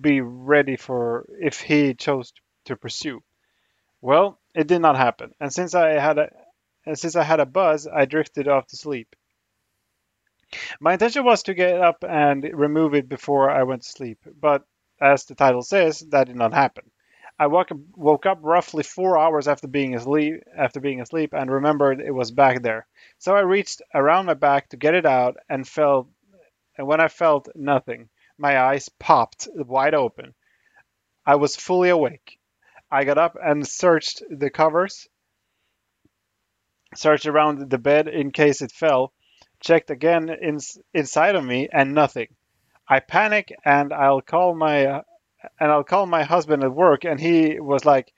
be 0.00 0.20
ready 0.20 0.76
for 0.76 1.26
if 1.40 1.60
he 1.60 1.94
chose 1.94 2.32
to 2.66 2.76
pursue. 2.76 3.22
Well, 4.00 4.38
it 4.54 4.66
did 4.66 4.80
not 4.80 4.96
happen, 4.96 5.34
and 5.40 5.52
since 5.52 5.74
I 5.74 5.98
had 5.98 6.18
a 6.18 6.30
and 6.84 6.96
since 6.96 7.16
I 7.16 7.24
had 7.24 7.40
a 7.40 7.46
buzz, 7.46 7.88
I 7.88 8.04
drifted 8.04 8.46
off 8.46 8.68
to 8.68 8.76
sleep. 8.76 9.16
My 10.78 10.92
intention 10.92 11.24
was 11.24 11.42
to 11.44 11.54
get 11.54 11.80
up 11.80 12.04
and 12.08 12.48
remove 12.52 12.94
it 12.94 13.08
before 13.08 13.50
I 13.50 13.64
went 13.64 13.82
to 13.82 13.88
sleep, 13.88 14.18
but 14.40 14.62
as 15.00 15.24
the 15.24 15.34
title 15.34 15.62
says, 15.62 16.00
that 16.10 16.28
did 16.28 16.36
not 16.36 16.54
happen. 16.54 16.90
I 17.38 17.48
woke 17.48 17.70
up, 17.70 17.78
woke 17.94 18.24
up 18.24 18.38
roughly 18.40 18.82
four 18.82 19.18
hours 19.18 19.46
after 19.46 19.68
being 19.68 19.94
asleep 19.94 20.42
after 20.56 20.80
being 20.80 21.00
asleep 21.02 21.34
and 21.34 21.50
remembered 21.50 22.00
it 22.00 22.10
was 22.12 22.30
back 22.30 22.62
there. 22.62 22.86
So 23.18 23.36
I 23.36 23.40
reached 23.40 23.82
around 23.94 24.26
my 24.26 24.34
back 24.34 24.70
to 24.70 24.76
get 24.78 24.94
it 24.94 25.04
out 25.04 25.36
and 25.48 25.68
felt 25.68 26.08
and 26.78 26.86
when 26.86 27.00
I 27.00 27.08
felt 27.08 27.48
nothing, 27.54 28.08
my 28.38 28.58
eyes 28.58 28.88
popped 28.88 29.48
wide 29.54 29.94
open. 29.94 30.34
I 31.24 31.36
was 31.36 31.56
fully 31.56 31.88
awake. 31.88 32.38
I 32.90 33.04
got 33.04 33.18
up 33.18 33.36
and 33.42 33.66
searched 33.66 34.22
the 34.30 34.50
covers, 34.50 35.08
searched 36.94 37.26
around 37.26 37.70
the 37.70 37.78
bed 37.78 38.08
in 38.08 38.30
case 38.30 38.62
it 38.62 38.72
fell, 38.72 39.12
checked 39.60 39.90
again 39.90 40.28
in, 40.28 40.58
inside 40.94 41.34
of 41.34 41.44
me, 41.44 41.68
and 41.72 41.94
nothing. 41.94 42.28
I 42.88 43.00
panic 43.00 43.52
and 43.64 43.92
I'll 43.92 44.20
call 44.20 44.54
my 44.54 45.02
and 45.60 45.70
I'll 45.70 45.84
call 45.84 46.06
my 46.06 46.24
husband 46.24 46.64
at 46.64 46.72
work, 46.72 47.04
and 47.04 47.20
he 47.20 47.60
was 47.60 47.84
like, 47.84 48.12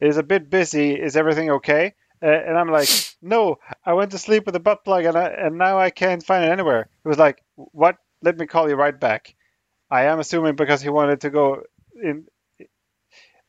"Is 0.00 0.16
a 0.16 0.22
bit 0.22 0.50
busy. 0.50 0.94
Is 0.94 1.16
everything 1.16 1.50
okay?" 1.50 1.94
Uh, 2.22 2.26
and 2.26 2.56
I'm 2.56 2.70
like, 2.70 2.88
"No, 3.22 3.58
I 3.84 3.92
went 3.94 4.12
to 4.12 4.18
sleep 4.18 4.46
with 4.46 4.56
a 4.56 4.60
butt 4.60 4.84
plug, 4.84 5.04
and 5.04 5.16
I, 5.16 5.28
and 5.28 5.58
now 5.58 5.78
I 5.78 5.90
can't 5.90 6.24
find 6.24 6.44
it 6.44 6.50
anywhere." 6.50 6.88
He 7.02 7.08
was 7.08 7.18
like, 7.18 7.42
"What? 7.56 7.96
Let 8.22 8.38
me 8.38 8.46
call 8.46 8.68
you 8.68 8.76
right 8.76 8.98
back." 8.98 9.34
I 9.90 10.04
am 10.04 10.20
assuming 10.20 10.56
because 10.56 10.80
he 10.80 10.88
wanted 10.88 11.20
to 11.22 11.30
go 11.30 11.62
in. 12.02 12.26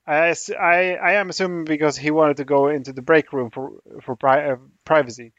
I, 0.06 0.36
I, 0.60 0.96
I 0.96 1.12
am 1.14 1.30
assuming 1.30 1.64
because 1.64 1.96
he 1.96 2.12
wanted 2.12 2.38
to 2.38 2.46
go 2.46 2.68
into 2.68 2.92
the 2.92 3.02
break 3.02 3.32
room 3.32 3.50
for 3.52 3.72
for 4.02 4.16
pri- 4.16 4.52
uh, 4.52 4.58
privacy. 4.84 5.32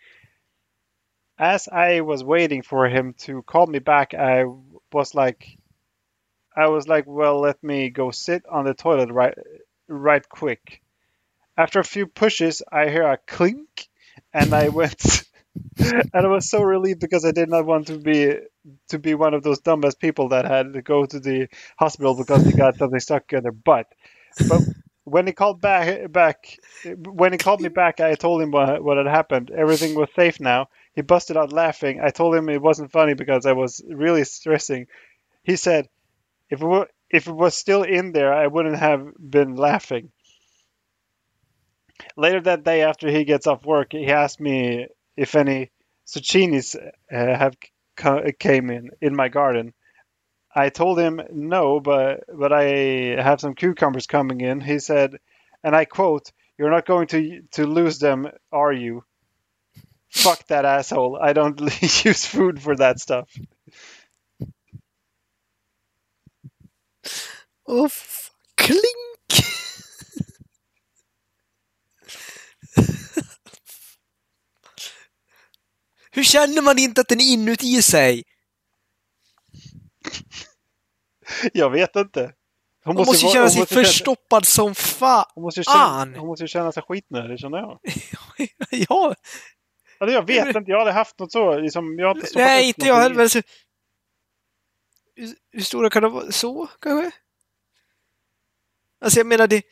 As 1.38 1.68
I 1.68 2.00
was 2.00 2.24
waiting 2.24 2.62
for 2.62 2.88
him 2.88 3.14
to 3.24 3.42
call 3.42 3.66
me 3.66 3.80
back, 3.80 4.14
I 4.14 4.44
was 4.92 5.14
like, 5.14 5.58
I 6.56 6.68
was 6.68 6.88
like, 6.88 7.04
well, 7.06 7.40
let 7.40 7.62
me 7.62 7.90
go 7.90 8.10
sit 8.10 8.44
on 8.46 8.64
the 8.64 8.74
toilet 8.74 9.10
right 9.10 9.36
right 9.88 10.26
quick. 10.28 10.82
After 11.56 11.80
a 11.80 11.84
few 11.84 12.06
pushes, 12.06 12.62
I 12.70 12.88
hear 12.88 13.04
a 13.06 13.16
clink, 13.16 13.88
and 14.32 14.54
I 14.54 14.68
went, 14.68 15.24
and 15.78 16.10
I 16.14 16.26
was 16.26 16.48
so 16.48 16.62
relieved 16.62 17.00
because 17.00 17.24
I 17.24 17.32
did 17.32 17.48
not 17.48 17.66
want 17.66 17.88
to 17.88 17.98
be 17.98 18.34
to 18.88 18.98
be 18.98 19.14
one 19.14 19.34
of 19.34 19.42
those 19.42 19.60
dumbass 19.60 19.98
people 19.98 20.30
that 20.30 20.44
had 20.46 20.72
to 20.74 20.82
go 20.82 21.04
to 21.06 21.20
the 21.20 21.48
hospital 21.78 22.14
because 22.16 22.44
they 22.44 22.52
got 22.52 22.78
something 22.78 23.00
stuck 23.00 23.32
in 23.32 23.42
their 23.42 23.52
butt. 23.52 23.86
But 24.48 24.62
when 25.04 25.26
he 25.26 25.32
called 25.32 25.60
back, 25.60 26.10
back 26.10 26.58
when 26.84 27.32
he 27.32 27.38
called 27.38 27.60
me 27.60 27.68
back, 27.68 28.00
I 28.00 28.14
told 28.14 28.42
him 28.42 28.50
what, 28.50 28.82
what 28.82 28.96
had 28.96 29.06
happened. 29.06 29.50
Everything 29.50 29.94
was 29.94 30.08
safe 30.16 30.40
now. 30.40 30.68
He 30.94 31.02
busted 31.02 31.36
out 31.36 31.52
laughing. 31.52 32.00
I 32.02 32.10
told 32.10 32.34
him 32.34 32.48
it 32.48 32.62
wasn't 32.62 32.92
funny 32.92 33.14
because 33.14 33.46
I 33.46 33.52
was 33.52 33.82
really 33.88 34.24
stressing. 34.24 34.86
He 35.42 35.56
said, 35.56 35.88
"If 36.50 36.62
it 36.62 36.66
were, 36.66 36.88
if 37.10 37.28
it 37.28 37.32
was 37.34 37.56
still 37.56 37.82
in 37.82 38.12
there, 38.12 38.32
I 38.34 38.46
wouldn't 38.48 38.78
have 38.78 39.08
been 39.18 39.56
laughing." 39.56 40.12
Later 42.16 42.40
that 42.42 42.64
day, 42.64 42.82
after 42.82 43.10
he 43.10 43.24
gets 43.24 43.46
off 43.48 43.66
work, 43.66 43.92
he 43.92 44.06
asked 44.08 44.40
me 44.40 44.88
if 45.16 45.34
any 45.34 45.70
zucchinis 46.06 46.76
uh, 46.76 46.90
have 47.10 47.56
co- 47.96 48.24
came 48.38 48.70
in 48.70 48.90
in 49.00 49.16
my 49.16 49.28
garden. 49.28 49.74
I 50.54 50.70
told 50.70 50.98
him 50.98 51.20
no, 51.32 51.80
but 51.80 52.24
but 52.32 52.52
I 52.52 52.64
have 53.22 53.40
some 53.40 53.54
cucumbers 53.54 54.06
coming 54.06 54.40
in. 54.40 54.60
He 54.60 54.78
said, 54.80 55.18
and 55.64 55.76
I 55.76 55.84
quote, 55.86 56.32
"You're 56.58 56.70
not 56.70 56.86
going 56.86 57.08
to 57.08 57.42
to 57.52 57.66
lose 57.66 57.98
them, 58.00 58.28
are 58.52 58.72
you?" 58.72 59.04
Fuck 60.10 60.46
that 60.48 60.64
asshole. 60.64 61.18
I 61.20 61.32
don't 61.32 61.60
use 62.04 62.26
food 62.26 62.62
for 62.62 62.76
that 62.76 63.00
stuff. 63.00 63.28
F- 67.86 68.30
klink! 68.54 69.44
Hur 76.10 76.22
känner 76.24 76.62
man 76.62 76.78
inte 76.78 77.00
att 77.00 77.08
den 77.08 77.20
är 77.20 77.32
inuti 77.32 77.82
sig? 77.82 78.22
Jag 81.52 81.70
vet 81.70 81.96
inte. 81.96 82.32
Hon 82.84 82.94
måste, 82.96 83.26
ju 83.26 83.32
känna 83.32 83.50
sig 83.50 83.60
måste 83.60 83.74
känna- 83.74 83.84
förstoppad 83.86 84.46
som 84.46 84.74
fan. 84.74 85.24
Hon 85.34 85.42
måste 85.42 85.60
ju 85.60 85.64
känna, 85.64 86.18
hon 86.18 86.26
måste 86.26 86.44
ju 86.44 86.48
känna 86.48 86.72
sig 86.72 86.82
skitnödig 86.82 87.38
känner 87.38 87.58
jag. 87.58 87.78
ja, 88.70 89.14
Alltså, 89.98 90.14
jag 90.14 90.26
vet 90.26 90.56
inte, 90.56 90.70
jag 90.70 90.76
har 90.76 90.80
aldrig 90.80 90.94
haft 90.94 91.18
något 91.18 91.32
så. 91.32 91.58
Liksom, 91.58 91.98
jag 91.98 92.06
har 92.06 92.14
inte 92.14 92.30
nej 92.34 92.66
inte 92.68 92.86
jag 92.86 92.96
heller. 92.96 93.42
hur 95.52 95.62
stora 95.62 95.90
kan 95.90 96.02
de 96.02 96.12
vara? 96.12 96.32
Så 96.32 96.66
kanske? 96.80 97.10
Alltså 99.04 99.20
jag 99.20 99.26
menar 99.26 99.46
det... 99.46 99.62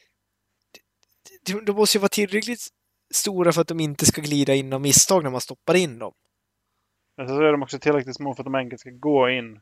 det- 1.47 1.61
De 1.67 1.73
måste 1.77 1.99
ju 1.99 2.01
vara 2.01 2.09
tillräckligt 2.09 2.69
stora 3.15 3.53
för 3.53 3.61
att 3.61 3.69
de 3.69 3.81
inte 3.81 4.07
ska 4.07 4.21
glida 4.21 4.55
in 4.55 4.73
av 4.73 4.81
misstag 4.81 5.23
när 5.23 5.31
man 5.31 5.41
stoppar 5.41 5.75
in 5.75 5.99
dem. 5.99 6.13
Alltså, 7.21 7.37
så 7.37 7.43
är 7.43 7.53
de 7.53 7.63
också 7.63 7.79
tillräckligt 7.79 8.17
små 8.17 8.35
för 8.35 8.43
att 8.43 8.47
de 8.47 8.55
enkelt 8.55 8.81
ska 8.81 8.91
gå 8.91 9.31
in. 9.31 9.53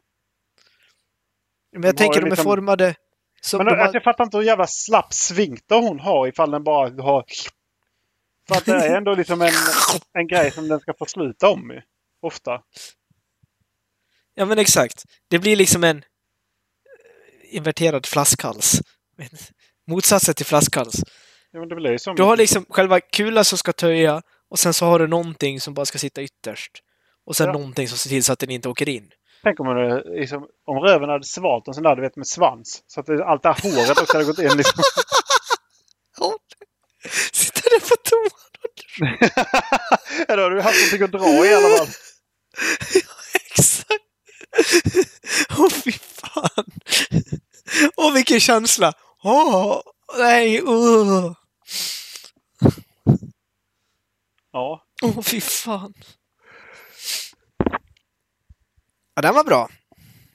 Men 1.72 1.82
jag 1.82 1.94
De 1.94 1.98
tänker 1.98 2.20
de 2.20 2.26
är 2.26 2.30
liksom- 2.30 2.44
formade... 2.44 2.84
Men 2.84 2.94
de 3.66 3.72
alltså, 3.72 3.76
har, 3.86 3.90
jag 3.94 4.02
fattar 4.04 4.24
inte 4.24 4.36
hur 4.36 4.44
jävla 4.44 4.66
slapp 4.66 5.12
svinkter 5.14 5.80
hon 5.80 6.00
har 6.00 6.28
ifall 6.28 6.50
den 6.50 6.64
bara 6.64 7.02
har... 7.02 7.24
För 8.48 8.56
att 8.56 8.64
det 8.64 8.72
är 8.72 8.96
ändå 8.96 9.14
liksom 9.14 9.42
en, 9.42 9.52
en 10.12 10.26
grej 10.26 10.50
som 10.50 10.68
den 10.68 10.80
ska 10.80 10.94
få 10.98 11.06
sluta 11.06 11.48
om 11.48 11.70
ju. 11.70 11.82
Ofta. 12.22 12.62
ja 14.34 14.46
men 14.46 14.58
exakt. 14.58 15.04
Det 15.28 15.38
blir 15.38 15.56
liksom 15.56 15.84
en 15.84 16.04
inverterad 17.44 18.06
flaskhals. 18.06 18.80
Motsatsen 19.90 20.34
till 20.34 20.46
flaskhals. 20.46 20.94
Ja. 21.52 21.64
Du 22.16 22.22
har 22.22 22.36
liksom 22.36 22.64
själva 22.68 23.00
kulan 23.00 23.44
som 23.44 23.58
ska 23.58 23.72
töja 23.72 24.22
och 24.50 24.58
sen 24.58 24.74
så 24.74 24.86
har 24.86 24.98
du 24.98 25.06
någonting 25.06 25.60
som 25.60 25.74
bara 25.74 25.86
ska 25.86 25.98
sitta 25.98 26.22
ytterst. 26.22 26.70
Och 27.26 27.36
sen 27.36 27.46
Ja. 27.46 27.52
någonting 27.52 27.88
som 27.88 27.98
ser 27.98 28.08
till 28.08 28.24
så 28.24 28.32
att 28.32 28.38
den 28.38 28.50
inte 28.50 28.68
åker 28.68 28.88
in. 28.88 29.10
Tänk 29.42 29.60
om, 29.60 29.66
det, 29.66 30.20
liksom, 30.20 30.46
om 30.66 30.78
röven 30.78 31.08
hade 31.08 31.24
svalt 31.24 31.68
en 31.68 31.74
sån 31.74 31.82
där, 31.82 31.96
du 31.96 32.02
vet, 32.02 32.16
med 32.16 32.26
svans. 32.26 32.82
Så 32.86 33.00
att 33.00 33.08
allt 33.10 33.42
det 33.42 33.48
här 33.52 33.62
håret 33.62 33.98
också 33.98 34.12
hade 34.12 34.24
gått 34.24 34.38
in 34.38 34.56
liksom. 34.56 34.82
Sitter 37.32 37.70
där 37.70 37.80
på 37.88 37.96
toan. 37.96 38.30
ja, 40.28 40.36
då 40.36 40.42
har 40.42 40.50
du 40.50 40.60
haft 40.62 40.76
någonting 40.92 41.02
att 41.02 41.12
dra 41.12 41.46
i 41.46 41.54
alla 41.54 41.76
fall. 41.78 41.86
Exakt. 43.34 44.04
Åh 45.58 45.68
fy 45.70 45.92
fan. 45.92 46.64
Åh 47.96 48.12
vilken 48.14 48.40
känsla. 48.40 48.92
Åh, 49.22 49.82
nej, 50.18 50.60
uh. 50.62 51.34
Ja. 54.50 54.84
Åh 55.02 55.22
fy 55.22 55.40
fan. 55.40 55.94
Ja, 59.14 59.22
den 59.22 59.34
var 59.34 59.44
bra. 59.44 59.68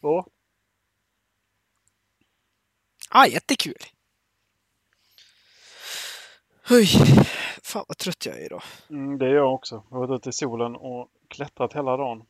Så. 0.01 0.27
Ah, 3.09 3.25
jättekul. 3.27 3.73
Oj, 6.69 6.85
fan 7.63 7.85
vad 7.87 7.97
trött 7.97 8.25
jag 8.25 8.35
är 8.35 8.45
idag. 8.45 8.63
Mm, 8.89 9.17
det 9.17 9.25
är 9.25 9.33
jag 9.33 9.53
också. 9.53 9.75
Jag 9.89 9.97
har 9.97 10.07
varit 10.07 10.19
ute 10.19 10.29
i 10.29 10.33
solen 10.33 10.75
och 10.75 11.09
klättrat 11.27 11.73
hela 11.73 11.97
dagen. 11.97 12.23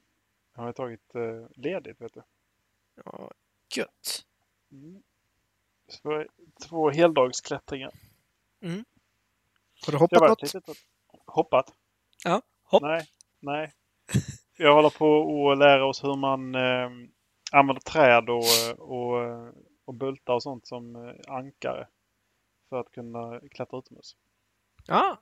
Jag 0.56 0.64
har 0.64 0.74
tagit 0.74 1.16
eh, 1.16 1.48
ledigt, 1.56 2.02
vet 2.02 2.14
du. 2.14 2.24
Ja, 3.06 3.32
gött. 3.76 4.26
Så 4.70 5.15
var 6.04 6.28
två 6.68 6.90
heldagsklättringar. 6.90 7.92
Har 9.86 9.92
du 9.92 9.98
hoppat 9.98 10.30
något? 10.30 10.54
lite. 10.54 10.74
Hoppat? 11.26 11.74
Ja, 12.24 12.42
hopp. 12.64 12.82
Nej, 12.82 13.08
nej. 13.40 13.74
Jag 14.58 14.74
håller 14.74 14.90
på 14.90 15.52
att 15.52 15.58
lära 15.58 15.86
oss 15.86 16.04
hur 16.04 16.16
man 16.16 16.56
eh, 16.56 16.90
använder 17.52 17.82
träd 17.82 18.30
och, 18.30 18.44
och, 18.80 19.54
och 19.86 19.94
bultar 19.94 20.34
och 20.34 20.44
sånt 20.44 20.68
som 20.68 20.96
eh, 20.96 21.14
ankare. 21.28 21.88
För 22.70 22.80
att 22.80 22.92
kunna 22.92 23.40
klättra 23.52 23.80
utomhus. 23.80 24.16
Ja. 24.86 25.18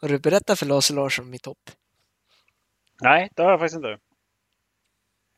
Har 0.00 0.08
du 0.08 0.18
berättat 0.18 0.58
för 0.58 0.66
Lars 0.66 0.90
Larsson 0.90 1.30
mitt 1.30 1.46
hopp? 1.46 1.70
Nej, 3.02 3.30
det 3.36 3.42
har 3.42 3.50
jag 3.50 3.60
faktiskt 3.60 3.76
inte. 3.76 3.98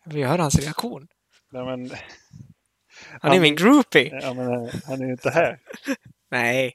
Vill 0.04 0.26
höra 0.26 0.42
hans 0.42 0.58
reaktion. 0.58 1.08
Nej, 1.52 1.64
men, 1.64 1.90
Han 3.20 3.32
är 3.32 3.40
min 3.40 3.56
groupie. 3.56 4.18
ja, 4.22 4.34
men, 4.34 4.52
eh, 4.52 4.74
han 4.86 5.00
är 5.00 5.04
ju 5.06 5.10
inte 5.12 5.30
här. 5.30 5.58
Nej. 6.30 6.74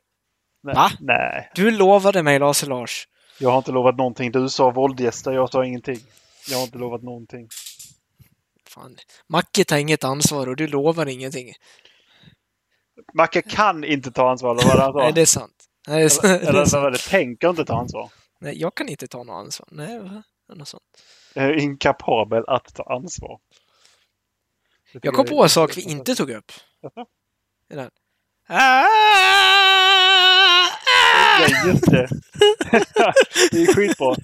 Nej. 0.63 0.75
Va? 0.75 0.91
Nej, 0.99 1.49
Du 1.55 1.71
lovade 1.71 2.23
mig 2.23 2.39
Lars 2.39 2.65
Lars. 2.67 3.07
jag 3.39 3.49
har 3.49 3.57
inte 3.57 3.71
lovat 3.71 3.97
någonting. 3.97 4.31
Du 4.31 4.49
sa 4.49 4.71
våldgäster, 4.71 5.31
jag 5.31 5.49
sa 5.49 5.65
ingenting. 5.65 5.99
Jag 6.49 6.57
har 6.57 6.63
inte 6.63 6.77
lovat 6.77 7.03
någonting. 7.03 7.47
Fan. 8.67 8.97
Macke 9.27 9.63
tar 9.63 9.77
inget 9.77 10.03
ansvar 10.03 10.47
och 10.47 10.55
du 10.55 10.67
lovar 10.67 11.05
ingenting. 11.05 11.53
Macke 13.13 13.41
kan 13.41 13.84
inte 13.84 14.12
ta 14.12 14.31
ansvar, 14.31 14.55
vad 14.55 14.65
det 14.77 14.81
han 14.81 14.93
sa. 14.93 14.99
Nej, 15.03 15.13
det 15.13 15.21
är 15.21 15.25
sant. 15.25 15.65
Nej, 15.88 16.07
det 16.21 16.27
är. 16.27 16.36
Eller, 16.39 16.49
eller 16.49 16.81
var 16.81 16.91
det? 16.91 16.97
Tänker 16.97 17.49
inte 17.49 17.65
ta 17.65 17.79
ansvar. 17.79 18.10
Nej, 18.39 18.62
jag 18.62 18.75
kan 18.75 18.89
inte 18.89 19.07
ta 19.07 19.23
något 19.23 19.34
ansvar. 19.45 19.67
Nej, 19.71 19.99
va? 19.99 20.23
Något 20.55 20.67
sånt. 20.67 20.84
Jag 21.34 21.45
är 21.45 21.53
inkapabel 21.60 22.43
att 22.47 22.73
ta 22.75 22.84
ansvar. 22.84 23.39
Det 24.93 24.99
Jag 25.04 25.13
kom 25.13 25.25
på 25.25 25.43
en 25.43 25.49
sak 25.49 25.77
vi 25.77 25.82
inte 25.82 26.15
tog 26.15 26.30
upp. 26.30 26.51
Den. 27.69 27.89
Ja, 28.47 28.88
just 31.67 31.86
det. 31.91 32.08
det 33.51 33.62
är 33.62 33.73
skitbra. 33.75 34.15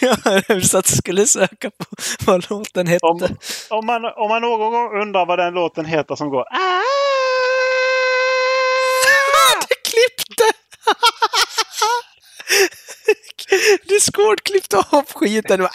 Jag 0.48 0.64
satt 0.64 0.84
och 0.84 0.90
skulle 0.96 1.26
söka 1.26 1.70
på 1.70 1.84
vad 2.26 2.50
låten 2.50 2.86
hette. 2.86 3.06
Om, 3.06 3.22
om, 3.70 3.86
man, 3.86 4.04
om 4.04 4.28
man 4.28 4.42
någon 4.42 4.72
gång 4.72 5.00
undrar 5.02 5.26
vad 5.26 5.38
den 5.38 5.54
låten 5.54 5.84
heter 5.84 6.16
som 6.16 6.30
går 6.30 6.44
"Ah!" 6.50 6.80
Du 9.68 9.74
klippte! 9.90 10.44
Discord 13.88 14.42
klippte 14.42 14.76
av 14.90 15.04
skiten. 15.14 15.60
Det 15.60 15.66
"Ah!" 15.66 15.70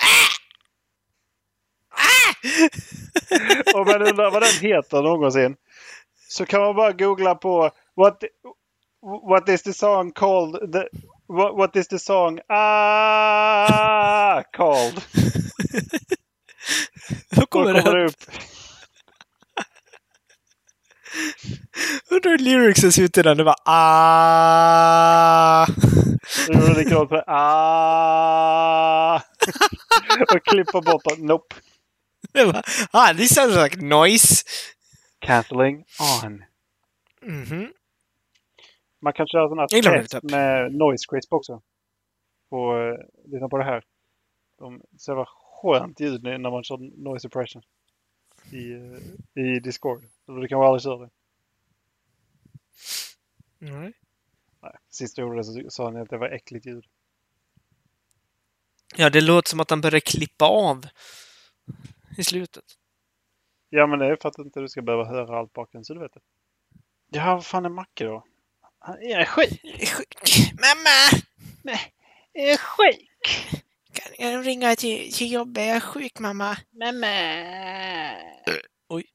Om 3.74 3.86
man 3.86 4.02
undrar 4.02 4.32
vad 4.32 4.42
den 4.42 4.54
heter 4.62 5.02
någonsin. 5.02 5.56
Så 6.28 6.46
kan 6.46 6.62
man 6.62 6.76
bara 6.76 6.92
googla 6.92 7.36
på 7.36 7.72
What, 7.96 8.24
what 9.02 9.50
is 9.50 9.64
the 9.64 9.74
song 9.74 10.12
called? 10.12 10.72
The, 10.74 10.88
what, 11.28 11.56
what 11.56 11.76
is 11.76 11.88
the 11.88 12.00
song 12.00 12.40
ah, 12.50 14.44
called? 14.52 15.02
Då 17.32 17.42
Då 17.42 17.46
kommer 17.46 17.82
kommer 17.82 17.98
det 17.98 18.06
upp. 18.06 18.24
Undrar 22.10 22.32
hur 22.32 22.38
lyricsen 22.38 22.92
ser 22.92 23.04
ut 23.04 23.18
i 23.18 23.22
den. 23.22 23.38
Det 23.38 23.44
var 23.44 23.56
ah. 23.66 24.46
Det 26.48 26.54
gjorde 26.54 26.74
likadant 26.74 27.10
för 27.10 27.24
ah. 27.28 29.22
Och 30.36 30.46
klippa 30.46 30.82
bort 30.82 31.04
det. 31.04 31.16
Nope. 31.24 31.56
Det 32.36 32.46
var, 32.46 32.64
ah, 32.92 33.14
this 33.14 33.36
sounds 33.36 33.56
like 33.56 33.82
noise. 33.82 34.44
Cancelling 35.20 35.86
on. 36.24 36.44
Mhm. 37.22 37.74
Man 39.02 39.14
kan 39.14 39.28
köra 39.28 39.50
sådana 39.50 39.68
test 39.68 40.12
typ. 40.12 40.24
med 40.32 40.72
noise 40.74 41.06
crisp 41.10 41.34
också. 41.34 41.62
På, 42.50 42.78
eh, 42.78 43.32
lyssna 43.32 43.50
på 43.50 43.58
det 43.58 43.64
här. 43.64 43.84
De 44.60 44.82
ser 45.00 45.14
vad 45.14 45.28
skönt 45.28 46.00
ljud 46.00 46.24
när 46.24 46.52
man 46.52 46.64
kör 46.64 46.78
noise 46.78 47.22
suppression. 47.22 47.62
I, 48.52 48.72
eh, 48.72 49.44
i 49.44 49.60
Discord. 49.60 50.04
Du 50.28 50.48
kan 50.48 50.62
aldrig 50.62 50.82
köra 50.82 50.98
det. 50.98 51.10
Nej. 53.60 53.94
Nej, 54.62 54.76
sist 54.90 55.18
jag 55.18 55.28
gjorde 55.28 55.40
det 55.40 55.44
så 55.44 55.70
sa 55.70 55.90
ni 55.90 56.00
att 56.00 56.10
det 56.10 56.18
var 56.18 56.30
äckligt 56.30 56.66
ljud. 56.66 56.86
Ja, 58.96 59.10
det 59.10 59.22
låter 59.22 59.50
som 59.50 59.60
att 59.60 59.70
han 59.70 59.82
börjar 59.82 60.00
klippa 60.00 60.46
av 60.46 60.86
i 62.18 62.24
slutet. 62.24 62.64
Ja 63.70 63.88
men 63.88 64.00
det 64.00 64.06
är 64.06 64.18
för 64.22 64.30
att 64.30 64.38
inte 64.38 64.60
du 64.60 64.70
ska 64.70 64.82
behöva 64.82 65.06
höra 65.06 65.40
allt 65.40 65.54
bakom 65.54 65.84
så 65.84 65.94
du 65.94 66.00
vet 66.00 66.14
det. 66.14 66.20
Ja, 67.10 67.36
vad 67.36 67.46
fan 67.46 67.66
är 67.66 67.70
Macke 67.70 68.06
då? 68.06 68.26
Han 68.80 68.96
är 69.02 69.26
sjuk. 69.26 69.52
Mamma! 70.54 71.24
Är 72.34 72.58
sjuk. 72.58 73.56
Kan 73.94 74.32
jag 74.32 74.48
ringa 74.48 74.76
till, 74.76 75.14
till 75.14 75.32
jobbet? 75.32 75.68
Jag 75.68 75.76
är 75.76 75.80
sjuk, 75.80 76.20
mamma. 76.20 76.58
Mamma. 76.72 77.08
Oj. 78.88 79.06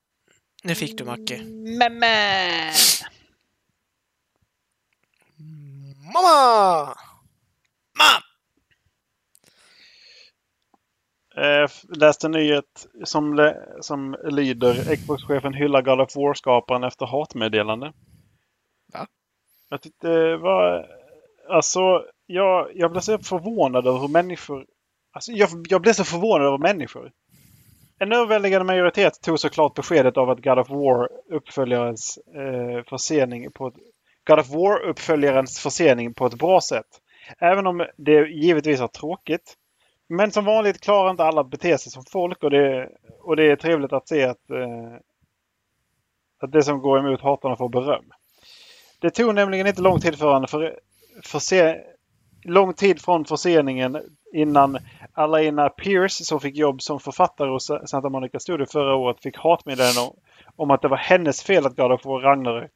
Nu 0.63 0.75
fick 0.75 0.99
du, 0.99 1.05
Macke. 1.05 1.43
Mamma. 1.79 2.73
Mamma! 6.15 6.97
Mam! 7.99 8.23
Eh, 11.41 11.69
läste 11.89 12.27
en 12.27 12.31
nyhet 12.31 12.87
som, 13.05 13.53
som 13.81 14.17
lyder 14.25 14.97
Xbox-chefen 14.97 15.55
hyllar 15.55 15.83
God 15.83 16.01
of 16.01 16.17
War-skaparen 16.17 16.85
efter 16.85 17.07
hatmeddelande. 17.07 17.93
Va? 18.93 19.07
Jag 19.69 19.83
tyckte 19.83 20.09
det 20.09 20.37
var... 20.37 20.87
Alltså, 21.49 22.05
jag, 22.27 22.71
jag 22.75 22.91
blev 22.91 23.01
så 23.01 23.19
förvånad 23.19 23.87
över 23.87 23.99
hur 23.99 24.09
människor... 24.09 24.67
Alltså, 25.13 25.33
jag, 25.33 25.49
jag 25.69 25.83
blev 25.83 25.93
så 25.93 26.05
förvånad 26.05 26.47
över 26.47 26.59
människor. 26.59 27.13
En 27.99 28.13
överväldigande 28.13 28.65
majoritet 28.65 29.21
tog 29.23 29.41
såklart 29.41 29.75
beskedet 29.75 30.17
av 30.17 30.31
att 30.31 30.43
God 30.43 30.59
of 30.59 30.71
War 30.71 31.09
uppföljarens 31.31 32.19
eh, 32.35 32.85
försening 32.89 33.53
på 33.53 33.67
ett, 33.67 33.75
God 34.27 34.39
of 34.39 34.49
War-uppföljarens 34.49 35.61
försening 35.63 36.15
på 36.15 36.27
ett 36.27 36.39
bra 36.39 36.61
sätt. 36.61 36.87
Även 37.39 37.67
om 37.67 37.87
det 37.97 38.29
givetvis 38.29 38.81
är 38.81 38.87
tråkigt. 38.87 39.57
Men 40.13 40.33
som 40.33 40.45
vanligt 40.45 40.81
klarar 40.81 41.11
inte 41.11 41.25
alla 41.25 41.41
att 41.41 41.51
bete 41.51 41.79
sig 41.79 41.93
som 41.93 42.05
folk 42.05 42.43
och 42.43 42.51
det, 42.51 42.89
och 43.21 43.37
det 43.37 43.51
är 43.51 43.57
trevligt 43.57 43.93
att 43.93 44.09
se 44.09 44.25
att, 44.25 44.51
eh, 44.51 44.95
att 46.41 46.53
det 46.53 46.63
som 46.63 46.81
går 46.81 46.99
emot 46.99 47.21
hatarna 47.21 47.57
får 47.57 47.69
beröm. 47.69 48.05
Det 49.01 49.11
tog 49.11 49.35
nämligen 49.35 49.67
inte 49.67 49.83
lång 49.83 50.01
tid 50.01 50.19
för, 50.19 50.47
för, 51.25 51.39
se, 51.39 51.81
lång 52.45 52.75
tid 52.75 53.01
från 53.01 53.25
förseningen 53.25 54.01
innan 54.33 54.79
Alaina 55.13 55.69
Pierce 55.69 56.25
som 56.25 56.41
fick 56.41 56.57
jobb 56.57 56.83
som 56.83 57.01
författare 57.01 57.51
hos 57.51 57.71
Santa 57.87 58.09
Monica 58.09 58.39
Studio 58.39 58.67
förra 58.67 58.95
året 58.95 59.23
fick 59.23 59.37
hatmeddelanden 59.37 60.03
om, 60.03 60.17
om 60.57 60.71
att 60.71 60.83
det 60.83 60.89
var 60.89 60.97
hennes 60.97 61.43
fel 61.43 61.67
att 61.67 61.77
God 61.77 61.93
of 61.93 62.05
War 62.05 62.21
Ragnarök, 62.21 62.71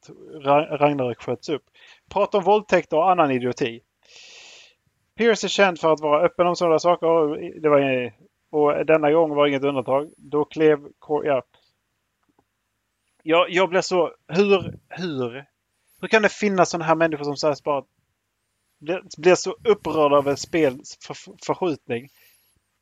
Ragnarök 0.81 1.23
sköts 1.23 1.49
upp. 1.49 1.65
Prata 2.11 2.39
om 2.39 2.45
våldtäkter 2.45 2.97
och 2.97 3.11
annan 3.11 3.31
idioti. 3.31 3.81
Pierce 5.17 5.45
är 5.45 5.49
känd 5.49 5.81
för 5.81 5.93
att 5.93 6.01
vara 6.01 6.25
öppen 6.25 6.47
om 6.47 6.57
sådana 6.57 6.79
saker. 6.79 7.07
och 7.07 7.39
Det 7.39 7.69
var, 7.69 8.13
och 8.51 8.87
denna 8.87 9.13
gång 9.13 9.35
var 9.35 9.47
inget 9.47 9.65
undantag. 9.65 10.11
Då 10.17 10.45
klev... 10.45 10.79
Ja. 11.09 11.43
Jag, 13.23 13.51
jag 13.51 13.69
blev 13.69 13.81
så... 13.81 14.15
Hur... 14.29 14.79
Hur? 14.89 15.45
Hur 16.01 16.09
kan 16.09 16.23
det 16.23 16.29
finnas 16.29 16.71
sådana 16.71 16.85
här 16.85 16.95
människor 16.95 17.25
som 17.25 17.37
sägs 17.37 17.63
bara 17.63 17.85
blir, 18.81 19.03
blir 19.19 19.35
så 19.35 19.57
upprörda 19.65 20.17
över 20.17 20.37
spels 20.37 20.99
för, 21.01 21.17
förskjutning 21.47 22.09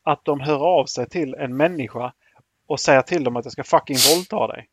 att 0.03 0.25
de 0.25 0.41
hör 0.41 0.59
av 0.81 0.87
sig 0.87 1.09
till 1.09 1.35
en 1.35 1.57
människa 1.57 2.13
och 2.67 2.81
säger 2.81 3.03
till 3.03 3.25
dem 3.25 3.37
att 3.37 3.45
jag 3.45 3.53
ska 3.53 3.65
fucking 3.65 3.97
våldta 4.15 4.47
dig. 4.47 4.69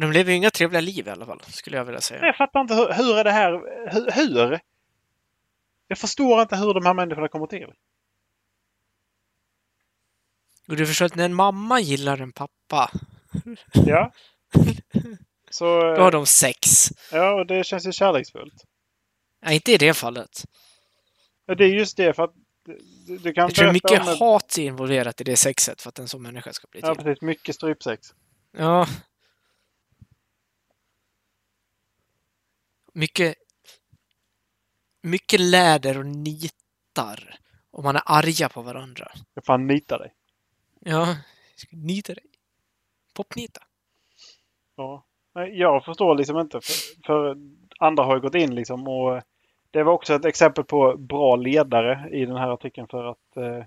De 0.00 0.12
lever 0.12 0.30
ju 0.30 0.36
inga 0.36 0.50
trevliga 0.50 0.80
liv 0.80 1.06
i 1.06 1.10
alla 1.10 1.26
fall, 1.26 1.40
skulle 1.40 1.76
jag 1.76 1.84
vilja 1.84 2.00
säga. 2.00 2.26
Jag 2.26 2.36
fattar 2.36 2.60
inte 2.60 2.74
hur, 2.74 2.92
hur 2.92 3.18
är 3.18 3.24
det 3.24 3.30
här? 3.30 3.52
Hur, 3.92 4.10
hur? 4.10 4.60
Jag 5.90 5.98
förstår 5.98 6.42
inte 6.42 6.56
hur 6.56 6.74
de 6.74 6.86
här 6.86 6.94
människorna 6.94 7.28
kommer 7.28 7.46
till. 7.46 7.72
Och 10.68 10.76
du 10.76 10.86
förstår 10.86 11.06
att 11.06 11.14
när 11.14 11.24
en 11.24 11.34
mamma 11.34 11.80
gillar 11.80 12.18
en 12.18 12.32
pappa, 12.32 12.90
Ja. 13.72 14.12
Så, 15.50 15.64
då 15.94 16.02
har 16.02 16.10
de 16.12 16.26
sex. 16.26 16.88
ja, 17.12 17.34
och 17.40 17.46
det 17.46 17.64
känns 17.64 17.86
ju 17.86 17.92
kärleksfullt. 17.92 18.64
Nej, 19.42 19.54
inte 19.54 19.72
i 19.72 19.76
det 19.78 19.94
fallet. 19.94 20.44
Ja, 21.46 21.54
det 21.54 21.64
är 21.64 21.68
just 21.68 21.96
det 21.96 22.12
för 22.14 22.22
att 22.24 22.34
du, 22.64 23.18
du 23.18 23.32
kan 23.32 23.42
Jag 23.42 23.54
tror 23.54 23.72
mycket 23.72 24.00
om 24.00 24.06
hat 24.18 24.58
är 24.58 24.62
involverat 24.62 25.20
i 25.20 25.24
det 25.24 25.36
sexet 25.36 25.82
för 25.82 25.88
att 25.88 25.98
en 25.98 26.08
sån 26.08 26.22
människa 26.22 26.52
ska 26.52 26.66
bli 26.70 26.80
Ja, 26.84 26.94
till. 26.94 27.04
precis. 27.04 27.22
Mycket 27.22 27.54
strypsex. 27.54 28.14
Ja. 28.52 28.86
Mycket... 32.94 33.34
Mycket 35.02 35.40
läder 35.40 35.98
och 35.98 36.06
nitar. 36.06 37.38
Och 37.70 37.84
man 37.84 37.96
är 37.96 38.02
arga 38.06 38.48
på 38.48 38.62
varandra. 38.62 39.08
Jag 39.34 39.44
fan 39.44 39.66
nitar 39.66 39.98
dig. 39.98 40.12
Ja, 40.80 41.16
nita 41.70 42.14
dig. 42.14 42.24
Popnita. 43.14 43.60
Ja. 44.76 45.04
Nej, 45.34 45.58
Jag 45.58 45.84
förstår 45.84 46.14
liksom 46.14 46.38
inte. 46.38 46.60
För, 46.60 47.06
för 47.06 47.36
andra 47.78 48.04
har 48.04 48.14
ju 48.14 48.20
gått 48.20 48.34
in 48.34 48.54
liksom 48.54 48.88
och 48.88 49.22
det 49.70 49.82
var 49.82 49.92
också 49.92 50.14
ett 50.14 50.24
exempel 50.24 50.64
på 50.64 50.96
bra 50.96 51.36
ledare 51.36 52.08
i 52.12 52.26
den 52.26 52.36
här 52.36 52.50
artikeln 52.50 52.88
för 52.88 53.04
att 53.04 53.36
eh, 53.36 53.64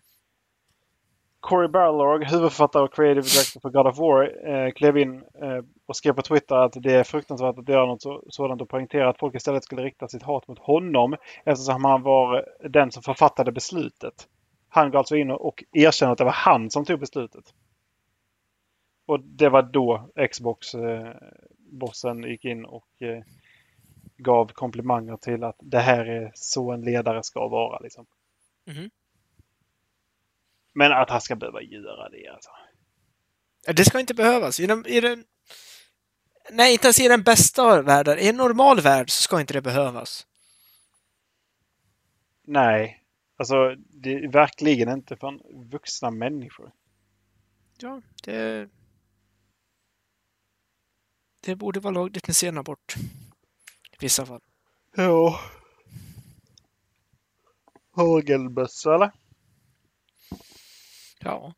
Cory 1.43 1.67
Barlog, 1.67 2.23
huvudförfattare 2.23 2.83
och 2.83 2.93
creative 2.93 3.21
director 3.21 3.59
för 3.59 3.69
God 3.69 3.87
of 3.87 3.97
War, 3.97 4.47
eh, 4.47 4.71
klev 4.71 4.97
in 4.97 5.15
eh, 5.15 5.63
och 5.85 5.95
skrev 5.95 6.13
på 6.13 6.21
Twitter 6.21 6.55
att 6.55 6.73
det 6.73 6.93
är 6.93 7.03
fruktansvärt 7.03 7.57
att 7.57 7.69
göra 7.69 7.85
något 7.85 8.01
så, 8.01 8.23
sådant 8.29 8.61
och 8.61 8.69
poängtera 8.69 9.09
att 9.09 9.19
folk 9.19 9.35
istället 9.35 9.63
skulle 9.63 9.83
rikta 9.83 10.07
sitt 10.07 10.23
hat 10.23 10.47
mot 10.47 10.59
honom 10.59 11.15
eftersom 11.45 11.85
han 11.85 12.01
var 12.01 12.45
den 12.69 12.91
som 12.91 13.03
författade 13.03 13.51
beslutet. 13.51 14.27
Han 14.69 14.91
går 14.91 14.97
alltså 14.97 15.15
in 15.15 15.31
och, 15.31 15.63
erkände 15.71 15.87
erkänner 15.87 16.11
att 16.11 16.17
det 16.17 16.23
var 16.23 16.31
han 16.31 16.69
som 16.69 16.85
tog 16.85 16.99
beslutet. 16.99 17.53
Och 19.05 19.19
det 19.19 19.49
var 19.49 19.61
då 19.61 20.09
Xbox 20.31 20.75
eh, 20.75 21.13
bossen 21.57 22.23
gick 22.23 22.45
in 22.45 22.65
och 22.65 23.01
eh, 23.01 23.23
gav 24.17 24.47
komplimanger 24.47 25.17
till 25.17 25.43
att 25.43 25.57
det 25.59 25.79
här 25.79 26.05
är 26.05 26.31
så 26.33 26.71
en 26.71 26.81
ledare 26.81 27.23
ska 27.23 27.47
vara. 27.47 27.79
Liksom. 27.79 28.05
Mhm. 28.67 28.89
Men 30.73 30.91
att 30.91 31.09
han 31.09 31.21
ska 31.21 31.35
behöva 31.35 31.61
göra 31.61 32.09
det 32.09 32.27
alltså. 32.27 32.49
Det 33.75 33.85
ska 33.85 33.99
inte 33.99 34.13
behövas. 34.13 34.59
I 34.59 34.67
den, 34.67 34.85
i 34.85 35.01
den... 35.01 35.25
Nej, 36.51 36.73
inte 36.73 36.87
ens 36.87 36.99
i 36.99 37.07
den 37.07 37.23
bästa 37.23 37.63
av 37.63 37.83
världar. 37.85 38.17
I 38.17 38.27
en 38.27 38.37
normal 38.37 38.81
värld 38.81 39.11
så 39.11 39.21
ska 39.21 39.41
inte 39.41 39.53
det 39.53 39.61
behövas. 39.61 40.27
Nej, 42.43 43.03
alltså 43.37 43.75
det 43.75 44.13
är 44.13 44.31
verkligen 44.31 44.89
inte 44.89 45.17
för 45.17 45.39
vuxna 45.71 46.11
människor. 46.11 46.71
Ja, 47.77 48.01
det... 48.23 48.69
Det 51.45 51.55
borde 51.55 51.79
vara 51.79 51.93
lagligt 51.93 52.27
med 52.27 52.35
sen 52.35 52.57
abort. 52.57 52.95
I 53.91 53.97
vissa 53.99 54.25
fall. 54.25 54.41
Ja. 54.95 55.39
Hagelbössa 57.91 58.95
eller? 58.95 59.11
Ja. 61.23 61.53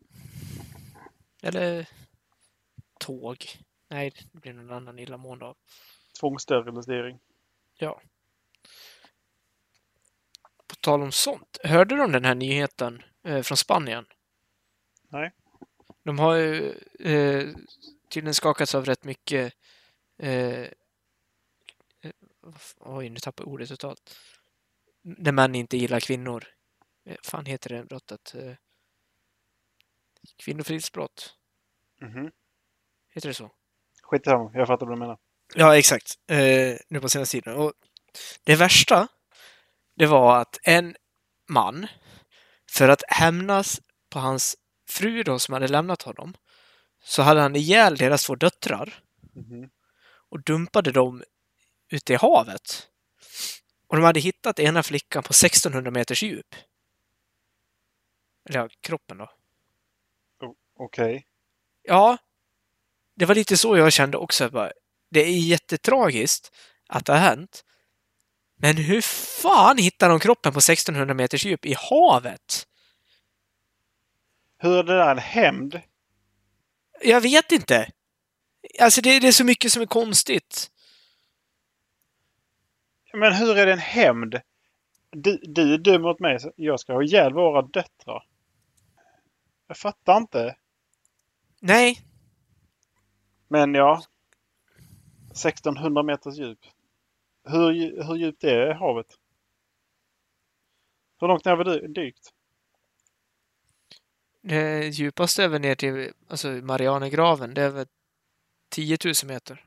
Eller 1.42 1.90
tåg. 3.00 3.46
Nej, 3.88 4.14
det 4.32 4.40
blir 4.40 4.54
någon 4.54 4.72
annan 4.72 5.00
illamående 5.00 5.46
av. 5.46 5.58
Tvångssterilisering. 6.20 7.20
Ja. 7.78 8.02
På 10.68 10.76
tal 10.76 11.02
om 11.02 11.12
sånt. 11.12 11.58
Hörde 11.64 11.96
du 11.96 12.04
om 12.04 12.12
den 12.12 12.26
här 12.26 12.36
nyheten 12.36 13.04
eh, 13.24 13.42
från 13.42 13.58
Spanien? 13.58 14.06
Nej. 15.10 15.32
De 16.04 16.20
har 16.20 16.36
ju 16.36 16.72
eh, 17.00 17.56
tydligen 18.10 18.34
skakats 18.34 18.76
av 18.76 18.86
rätt 18.86 19.04
mycket 19.04 19.54
eh, 20.18 20.62
eh, 20.62 20.70
Oj, 22.80 23.10
nu 23.10 23.20
tappade 23.20 23.48
jag 23.48 23.54
ordet 23.54 23.70
totalt. 23.70 24.18
När 25.02 25.32
män 25.32 25.56
inte 25.56 25.78
gillar 25.78 26.00
kvinnor. 26.00 26.46
Eh, 27.06 27.18
fan 27.24 27.46
heter 27.46 27.70
det 27.70 27.86
brottet? 27.86 28.36
Kvinnofridsbrott. 30.38 31.34
Mhm. 32.02 32.32
Heter 33.14 33.28
det 33.30 33.34
så? 33.34 33.52
Skit 34.04 34.28
i 34.28 34.30
det, 34.30 34.50
jag 34.54 34.68
fattar 34.68 34.86
vad 34.86 34.96
du 34.96 35.00
menar. 35.00 35.18
Ja, 35.56 35.78
exakt. 35.78 36.16
Eh, 36.30 36.78
nu 36.90 37.02
på 37.02 37.10
senaste 37.10 37.32
tiden. 37.32 37.56
Och 37.56 37.74
det 38.44 38.56
värsta, 38.56 39.08
det 39.96 40.06
var 40.06 40.42
att 40.42 40.60
en 40.64 40.96
man, 41.50 41.88
för 42.72 42.90
att 42.90 43.04
hämnas 43.08 43.82
på 44.10 44.20
hans 44.20 44.56
fru 44.90 45.24
då, 45.24 45.40
som 45.40 45.54
hade 45.54 45.68
lämnat 45.68 46.02
honom, 46.02 46.34
så 47.04 47.22
hade 47.22 47.42
han 47.42 47.56
ihjäl 47.56 47.98
deras 47.98 48.24
två 48.26 48.36
döttrar 48.36 49.02
Mhm. 49.36 49.70
och 50.30 50.44
dumpade 50.44 50.92
dem 50.92 51.24
ute 51.90 52.14
i 52.14 52.16
havet. 52.16 52.90
Och 53.88 53.96
de 53.96 54.06
hade 54.06 54.20
hittat 54.20 54.60
ena 54.60 54.84
flickan 54.84 55.24
på 55.24 55.34
1600 55.34 55.92
meters 55.92 56.24
djup. 56.24 56.56
Eller 58.50 58.60
ja, 58.60 58.70
kroppen 58.82 59.18
då. 59.18 59.32
Okej. 60.78 61.26
Ja, 61.84 62.18
det 63.16 63.26
var 63.26 63.36
lite 63.36 63.58
så 63.58 63.78
jag 63.78 63.94
kände 63.94 64.18
också. 64.18 64.50
Bara, 64.50 64.72
det 65.10 65.20
är 65.20 65.40
jättetragiskt 65.40 66.56
att 66.88 67.06
det 67.06 67.12
har 67.12 67.20
hänt. 67.20 67.64
Men 68.58 68.78
hur 68.78 69.02
fan 69.42 69.78
hittar 69.78 70.10
de 70.10 70.20
kroppen 70.20 70.54
på 70.54 70.60
1600 70.60 71.14
meters 71.14 71.46
djup 71.46 71.66
i 71.66 71.76
havet? 71.90 72.68
Hur 74.58 74.78
är 74.80 74.84
det 74.84 74.98
där 74.98 75.12
en 75.12 75.18
hämnd? 75.18 75.82
Jag 77.02 77.22
vet 77.22 77.52
inte. 77.52 77.92
Alltså 78.80 79.02
det, 79.02 79.20
det 79.20 79.28
är 79.28 79.32
så 79.32 79.44
mycket 79.44 79.72
som 79.72 79.82
är 79.82 79.86
konstigt. 79.86 80.72
Men 83.14 83.34
hur 83.34 83.58
är 83.58 83.66
det 83.66 83.72
en 83.72 83.80
hämnd? 83.80 84.42
Du, 85.12 85.40
du 85.44 85.74
är 85.74 85.78
dum 85.78 86.02
mot 86.02 86.20
mig, 86.20 86.40
jag 86.56 86.80
ska 86.80 86.94
ha 86.94 87.04
ihjäl 87.04 87.34
våra 87.34 87.62
döttrar. 87.62 88.24
Jag 89.68 89.78
fattar 89.78 90.18
inte. 90.18 90.56
Nej, 91.68 91.98
Men 93.48 93.74
ja. 93.74 94.04
1600 95.32 96.04
meters 96.04 96.38
djup. 96.38 96.60
Hur, 97.44 98.04
hur 98.04 98.16
djupt 98.16 98.44
är 98.44 98.74
havet? 98.74 99.08
Hur 101.20 101.28
långt 101.28 101.46
ner 101.46 101.56
har 101.56 101.64
dy- 101.64 101.88
dykt? 101.88 102.34
det 104.42 104.88
djupaste 104.88 105.44
är 105.44 105.48
väl 105.48 105.62
ner 105.62 105.76
till 105.76 106.14
alltså 106.28 106.48
Marianergraven. 106.48 107.54
Det 107.54 107.62
är 107.62 107.70
väl 107.70 107.88
10 108.70 108.98
000 109.06 109.14
meter. 109.26 109.66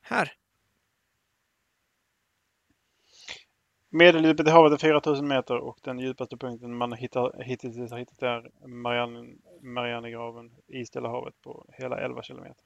Här. 0.00 0.32
Medeldjupet 3.90 4.46
i 4.46 4.50
havet 4.50 4.72
är 4.72 4.76
4000 4.78 5.28
meter 5.28 5.56
och 5.56 5.78
den 5.82 5.98
djupaste 5.98 6.36
punkten 6.36 6.76
man 6.76 6.92
hittar, 6.92 7.42
hittills 7.42 7.90
har 7.90 7.98
hittat 7.98 8.22
är 8.22 8.66
Marianne, 8.66 9.34
Marianergraven 9.62 10.50
i 10.66 10.86
Stilla 10.86 11.08
havet 11.08 11.34
på 11.42 11.66
hela 11.78 12.00
11 12.00 12.22
kilometer. 12.22 12.64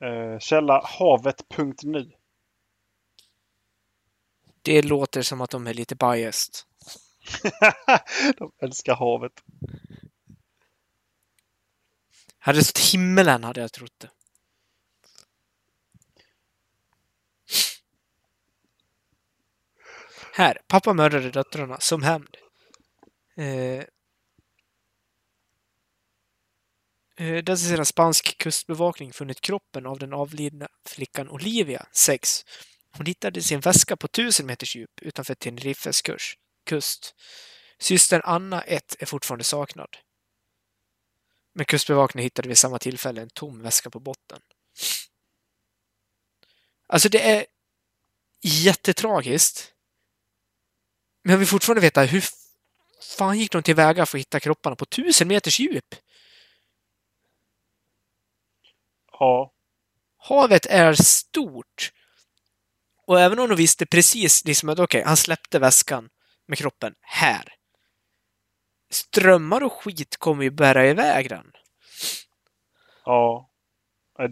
Eh, 0.00 0.38
källa 0.38 0.82
havet.nu. 0.84 2.12
Det 4.62 4.82
låter 4.82 5.22
som 5.22 5.40
att 5.40 5.50
de 5.50 5.66
är 5.66 5.74
lite 5.74 5.96
biased. 5.96 6.54
De 8.38 8.52
älskar 8.58 8.94
havet. 8.94 9.32
Hade 12.38 12.58
det 12.58 12.64
stått 12.64 12.92
himmelen 12.92 13.44
hade 13.44 13.60
jag 13.60 13.72
trott 13.72 13.94
det. 13.98 14.10
Här. 20.38 20.58
Pappa 20.68 20.92
mördade 20.92 21.30
döttrarna 21.30 21.80
som 21.80 22.02
hämnd. 22.02 22.36
Eh, 23.36 23.84
eh 27.16 27.44
Dessa 27.44 27.68
sedan 27.68 27.86
spansk 27.86 28.38
kustbevakning 28.38 29.12
funnit 29.12 29.40
kroppen 29.40 29.86
av 29.86 29.98
den 29.98 30.12
avlidna 30.12 30.68
flickan 30.88 31.28
Olivia, 31.28 31.86
6. 31.92 32.44
Hon 32.96 33.06
hittade 33.06 33.42
sin 33.42 33.60
väska 33.60 33.96
på 33.96 34.06
1000 34.06 34.46
meters 34.46 34.76
djup 34.76 34.90
utanför 35.02 35.34
Teneriffes 35.34 36.02
kurs, 36.02 36.36
kust. 36.66 37.14
Systern 37.78 38.22
Anna, 38.24 38.62
1, 38.62 38.96
är 38.98 39.06
fortfarande 39.06 39.44
saknad. 39.44 39.96
Men 41.54 41.64
kustbevakningen 41.64 42.24
hittade 42.24 42.48
vid 42.48 42.58
samma 42.58 42.78
tillfälle 42.78 43.22
en 43.22 43.30
tom 43.30 43.62
väska 43.62 43.90
på 43.90 44.00
botten. 44.00 44.40
Alltså 46.86 47.08
det 47.08 47.30
är 47.30 47.46
jättetragiskt. 48.42 49.74
Men 51.28 51.32
jag 51.32 51.38
vill 51.38 51.48
fortfarande 51.48 51.80
veta 51.80 52.02
hur 52.02 52.24
fan 53.18 53.38
gick 53.38 53.52
de 53.52 53.62
tillväga 53.62 54.06
för 54.06 54.18
att 54.18 54.20
hitta 54.20 54.40
kropparna 54.40 54.76
på 54.76 54.84
tusen 54.84 55.28
meters 55.28 55.60
djup? 55.60 55.94
Ja, 59.12 59.52
Havet 60.16 60.66
är 60.66 60.94
stort. 60.94 61.92
Och 63.06 63.20
även 63.20 63.38
om 63.38 63.48
de 63.48 63.54
visste 63.56 63.86
precis 63.86 64.44
liksom 64.44 64.68
att 64.68 64.78
okej, 64.78 65.02
han 65.06 65.16
släppte 65.16 65.58
väskan 65.58 66.08
med 66.46 66.58
kroppen 66.58 66.94
här. 67.00 67.54
Strömmar 68.90 69.62
och 69.62 69.72
skit 69.72 70.16
kommer 70.16 70.42
ju 70.44 70.50
bära 70.50 70.86
iväg 70.86 71.28
den. 71.28 71.52
ja. 73.04 73.50
Det, 74.18 74.26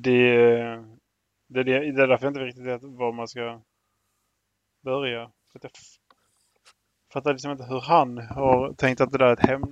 det, 1.48 1.60
är 1.60 1.64
det, 1.64 1.64
det 1.64 2.02
är 2.02 2.06
därför 2.06 2.24
jag 2.26 2.30
inte 2.30 2.40
riktigt 2.40 2.66
vet 2.66 2.82
var 2.82 3.12
man 3.12 3.28
ska 3.28 3.62
börja. 4.84 5.32
För 5.52 5.58
att 5.58 5.64
jag 5.64 5.72
f- 5.74 6.05
fattar 7.12 7.32
liksom 7.32 7.52
inte 7.52 7.64
hur 7.64 7.80
han 7.80 8.18
har 8.18 8.72
tänkt 8.72 9.00
att 9.00 9.12
det 9.12 9.18
där 9.18 9.26
är 9.26 9.32
ett 9.32 9.46
hem... 9.46 9.62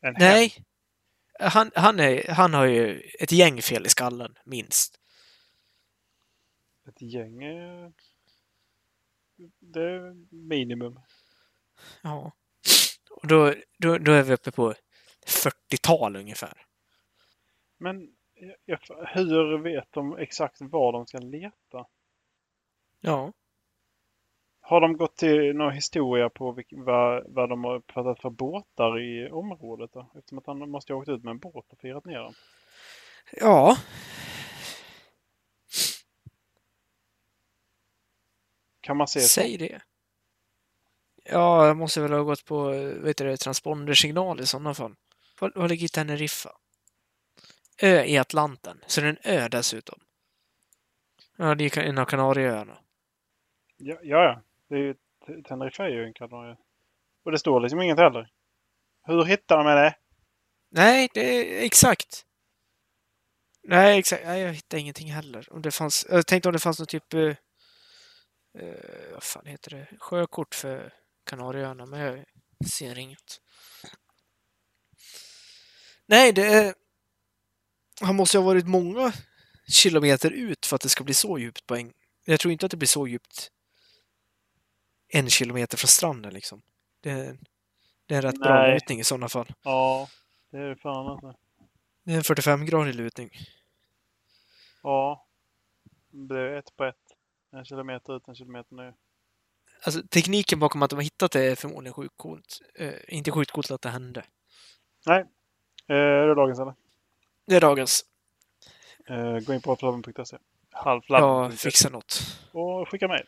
En 0.00 0.16
hem. 0.16 0.28
Nej. 0.34 0.64
Han, 1.40 1.70
han, 1.74 2.00
är, 2.00 2.32
han 2.32 2.54
har 2.54 2.64
ju 2.64 3.00
ett 3.20 3.32
gäng 3.32 3.62
fel 3.62 3.86
i 3.86 3.88
skallen, 3.88 4.38
minst. 4.44 5.00
Ett 6.88 7.02
gäng 7.02 7.42
är... 7.42 7.92
Det 9.58 9.82
är 9.82 10.34
minimum. 10.34 11.00
Ja. 12.02 12.32
Och 13.10 13.26
då, 13.26 13.54
då, 13.78 13.98
då 13.98 14.12
är 14.12 14.22
vi 14.22 14.34
uppe 14.34 14.50
på 14.50 14.74
40-tal 15.26 16.16
ungefär. 16.16 16.66
Men 17.78 18.08
hur 19.14 19.58
vet 19.58 19.92
de 19.92 20.18
exakt 20.18 20.60
var 20.60 20.92
de 20.92 21.06
ska 21.06 21.18
leta? 21.18 21.86
Ja. 23.00 23.32
Har 24.64 24.80
de 24.80 24.96
gått 24.96 25.16
till 25.16 25.56
någon 25.56 25.72
historia 25.72 26.30
på 26.30 26.58
vad, 26.70 27.24
vad 27.28 27.48
de 27.48 27.64
har 27.64 27.80
pratat 27.80 28.20
för 28.20 28.30
båtar 28.30 29.00
i 29.00 29.30
området 29.30 29.92
då? 29.92 30.10
Eftersom 30.14 30.38
att 30.38 30.46
han 30.46 30.70
måste 30.70 30.92
ha 30.92 31.00
åkt 31.00 31.08
ut 31.08 31.24
med 31.24 31.30
en 31.30 31.38
båt 31.38 31.72
och 31.72 31.78
firat 31.78 32.04
ner 32.04 32.18
dem. 32.18 32.34
Ja. 33.32 33.76
Kan 38.80 38.96
man 38.96 39.08
se? 39.08 39.20
Säg 39.20 39.56
det. 39.56 39.82
Ja, 41.24 41.66
jag 41.66 41.76
måste 41.76 42.00
väl 42.00 42.12
ha 42.12 42.22
gått 42.22 42.44
på 42.44 42.68
vet 43.02 43.16
du, 43.16 43.36
transpondersignal 43.36 44.40
i 44.40 44.46
sådana 44.46 44.74
fall. 44.74 44.94
Var, 45.40 45.52
var 45.54 45.68
ligger 45.68 45.88
Teneriffa? 45.88 46.50
Ö 47.82 48.04
i 48.04 48.18
Atlanten. 48.18 48.84
Så 48.86 49.00
det 49.00 49.06
är 49.06 49.10
en 49.10 49.40
ö 49.42 49.48
dessutom. 49.48 50.00
Ja, 51.36 51.54
det 51.54 51.76
är 51.76 51.82
en 51.82 51.98
av 51.98 52.04
Kanarieöarna. 52.04 52.78
Ja, 53.76 53.96
ja. 54.02 54.24
ja. 54.24 54.42
Det 54.72 54.78
är 54.78 54.82
ju, 54.82 54.94
T- 54.94 55.42
Tenerife 55.48 55.82
är 55.82 55.88
ju 55.88 56.04
en 56.04 56.14
kanarie. 56.14 56.56
Och 57.24 57.32
det 57.32 57.38
står 57.38 57.60
liksom 57.60 57.80
inget 57.80 57.98
heller. 57.98 58.28
Hur 59.06 59.24
hittar 59.24 59.56
de 59.56 59.66
det? 59.66 59.96
Nej, 60.70 61.08
det 61.14 61.20
är 61.20 61.64
exakt. 61.64 62.26
Nej, 63.62 63.98
exakt. 63.98 64.24
Nej, 64.24 64.40
jag 64.40 64.52
hittade 64.52 64.80
ingenting 64.80 65.12
heller. 65.12 65.52
Om 65.52 65.62
det 65.62 65.70
fanns, 65.70 66.06
jag 66.10 66.26
tänkte 66.26 66.48
om 66.48 66.52
det 66.52 66.58
fanns 66.58 66.78
någon 66.78 66.86
typ... 66.86 67.14
Uh, 67.14 67.34
uh, 68.58 69.12
vad 69.12 69.22
fan 69.22 69.46
heter 69.46 69.70
det? 69.70 69.86
Sjökort 69.98 70.54
för 70.54 70.94
Kanarieöarna, 71.26 71.86
men 71.86 72.00
jag 72.00 72.24
ser 72.68 72.98
inget. 72.98 73.40
Nej, 76.06 76.32
det 76.32 76.46
är... 76.46 76.74
Han 78.00 78.16
måste 78.16 78.36
ju 78.36 78.40
ha 78.40 78.46
varit 78.46 78.66
många 78.66 79.12
kilometer 79.68 80.30
ut 80.30 80.66
för 80.66 80.76
att 80.76 80.82
det 80.82 80.88
ska 80.88 81.04
bli 81.04 81.14
så 81.14 81.38
djupt 81.38 81.66
på 81.66 81.76
en... 81.76 81.92
Jag 82.24 82.40
tror 82.40 82.52
inte 82.52 82.66
att 82.66 82.70
det 82.70 82.76
blir 82.76 82.88
så 82.88 83.06
djupt 83.06 83.50
en 85.12 85.30
kilometer 85.30 85.76
från 85.76 85.88
stranden 85.88 86.34
liksom. 86.34 86.62
Det 87.00 87.10
är, 87.10 87.38
det 88.06 88.14
är 88.14 88.18
en 88.18 88.22
rätt 88.22 88.40
bra 88.40 88.54
Nej. 88.54 88.74
lutning 88.74 89.00
i 89.00 89.04
sådana 89.04 89.28
fall. 89.28 89.52
Ja, 89.62 90.08
det 90.50 90.58
är 90.58 90.74
fan 90.74 91.06
alltså. 91.06 91.34
Det 92.02 92.12
är 92.12 92.16
en 92.16 92.22
45-gradig 92.22 92.92
lutning. 92.92 93.30
Ja. 94.82 95.26
Det 96.10 96.38
är 96.38 96.56
ett 96.56 96.76
på 96.76 96.84
ett. 96.84 96.96
En 97.52 97.64
kilometer 97.64 98.16
ut, 98.16 98.28
en 98.28 98.34
kilometer 98.34 98.74
ner. 98.74 98.94
Alltså 99.84 100.02
tekniken 100.02 100.58
bakom 100.58 100.82
att 100.82 100.90
de 100.90 100.96
har 100.96 101.02
hittat 101.02 101.32
det 101.32 101.44
är 101.44 101.54
förmodligen 101.56 101.94
sjukt 101.94 102.16
coolt. 102.16 102.60
Eh, 102.74 102.92
inte 103.08 103.30
sjukt 103.30 103.50
coolt 103.50 103.70
att 103.70 103.82
det 103.82 103.88
hände. 103.88 104.24
Eh, 105.08 105.16
är 105.96 106.26
det 106.26 106.34
dagens 106.34 106.58
eller? 106.60 106.74
Det 107.46 107.56
är 107.56 107.60
dagens. 107.60 108.04
Eh, 109.08 109.38
gå 109.38 109.54
in 109.54 109.60
på 109.62 109.76
flabben.se. 109.76 110.36
Ja, 110.72 110.82
Halvflabben.se. 110.84 111.56
fixa 111.56 111.88
något. 111.88 112.20
Och 112.52 112.88
skicka 112.88 113.08
mejl. 113.08 113.26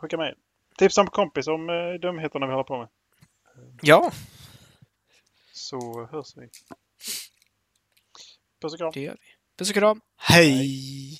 Skicka 0.00 0.16
mejl. 0.16 0.34
Tipsa 0.78 1.00
en 1.00 1.06
kompis 1.06 1.46
om 1.48 1.70
eh, 1.70 2.00
dumheterna 2.00 2.46
vi 2.46 2.52
håller 2.52 2.64
på 2.64 2.78
med. 2.78 2.88
Ja, 3.82 4.12
Så 5.52 6.06
hörs 6.12 6.36
vi. 6.36 6.48
Puss 8.60 8.72
och 8.72 8.78
kram. 8.78 8.90
det 8.94 9.00
gör 9.00 9.12
vi. 9.20 9.26
Puss 9.58 9.70
och 9.70 9.74
kram. 9.74 10.00
Hej! 10.16 11.18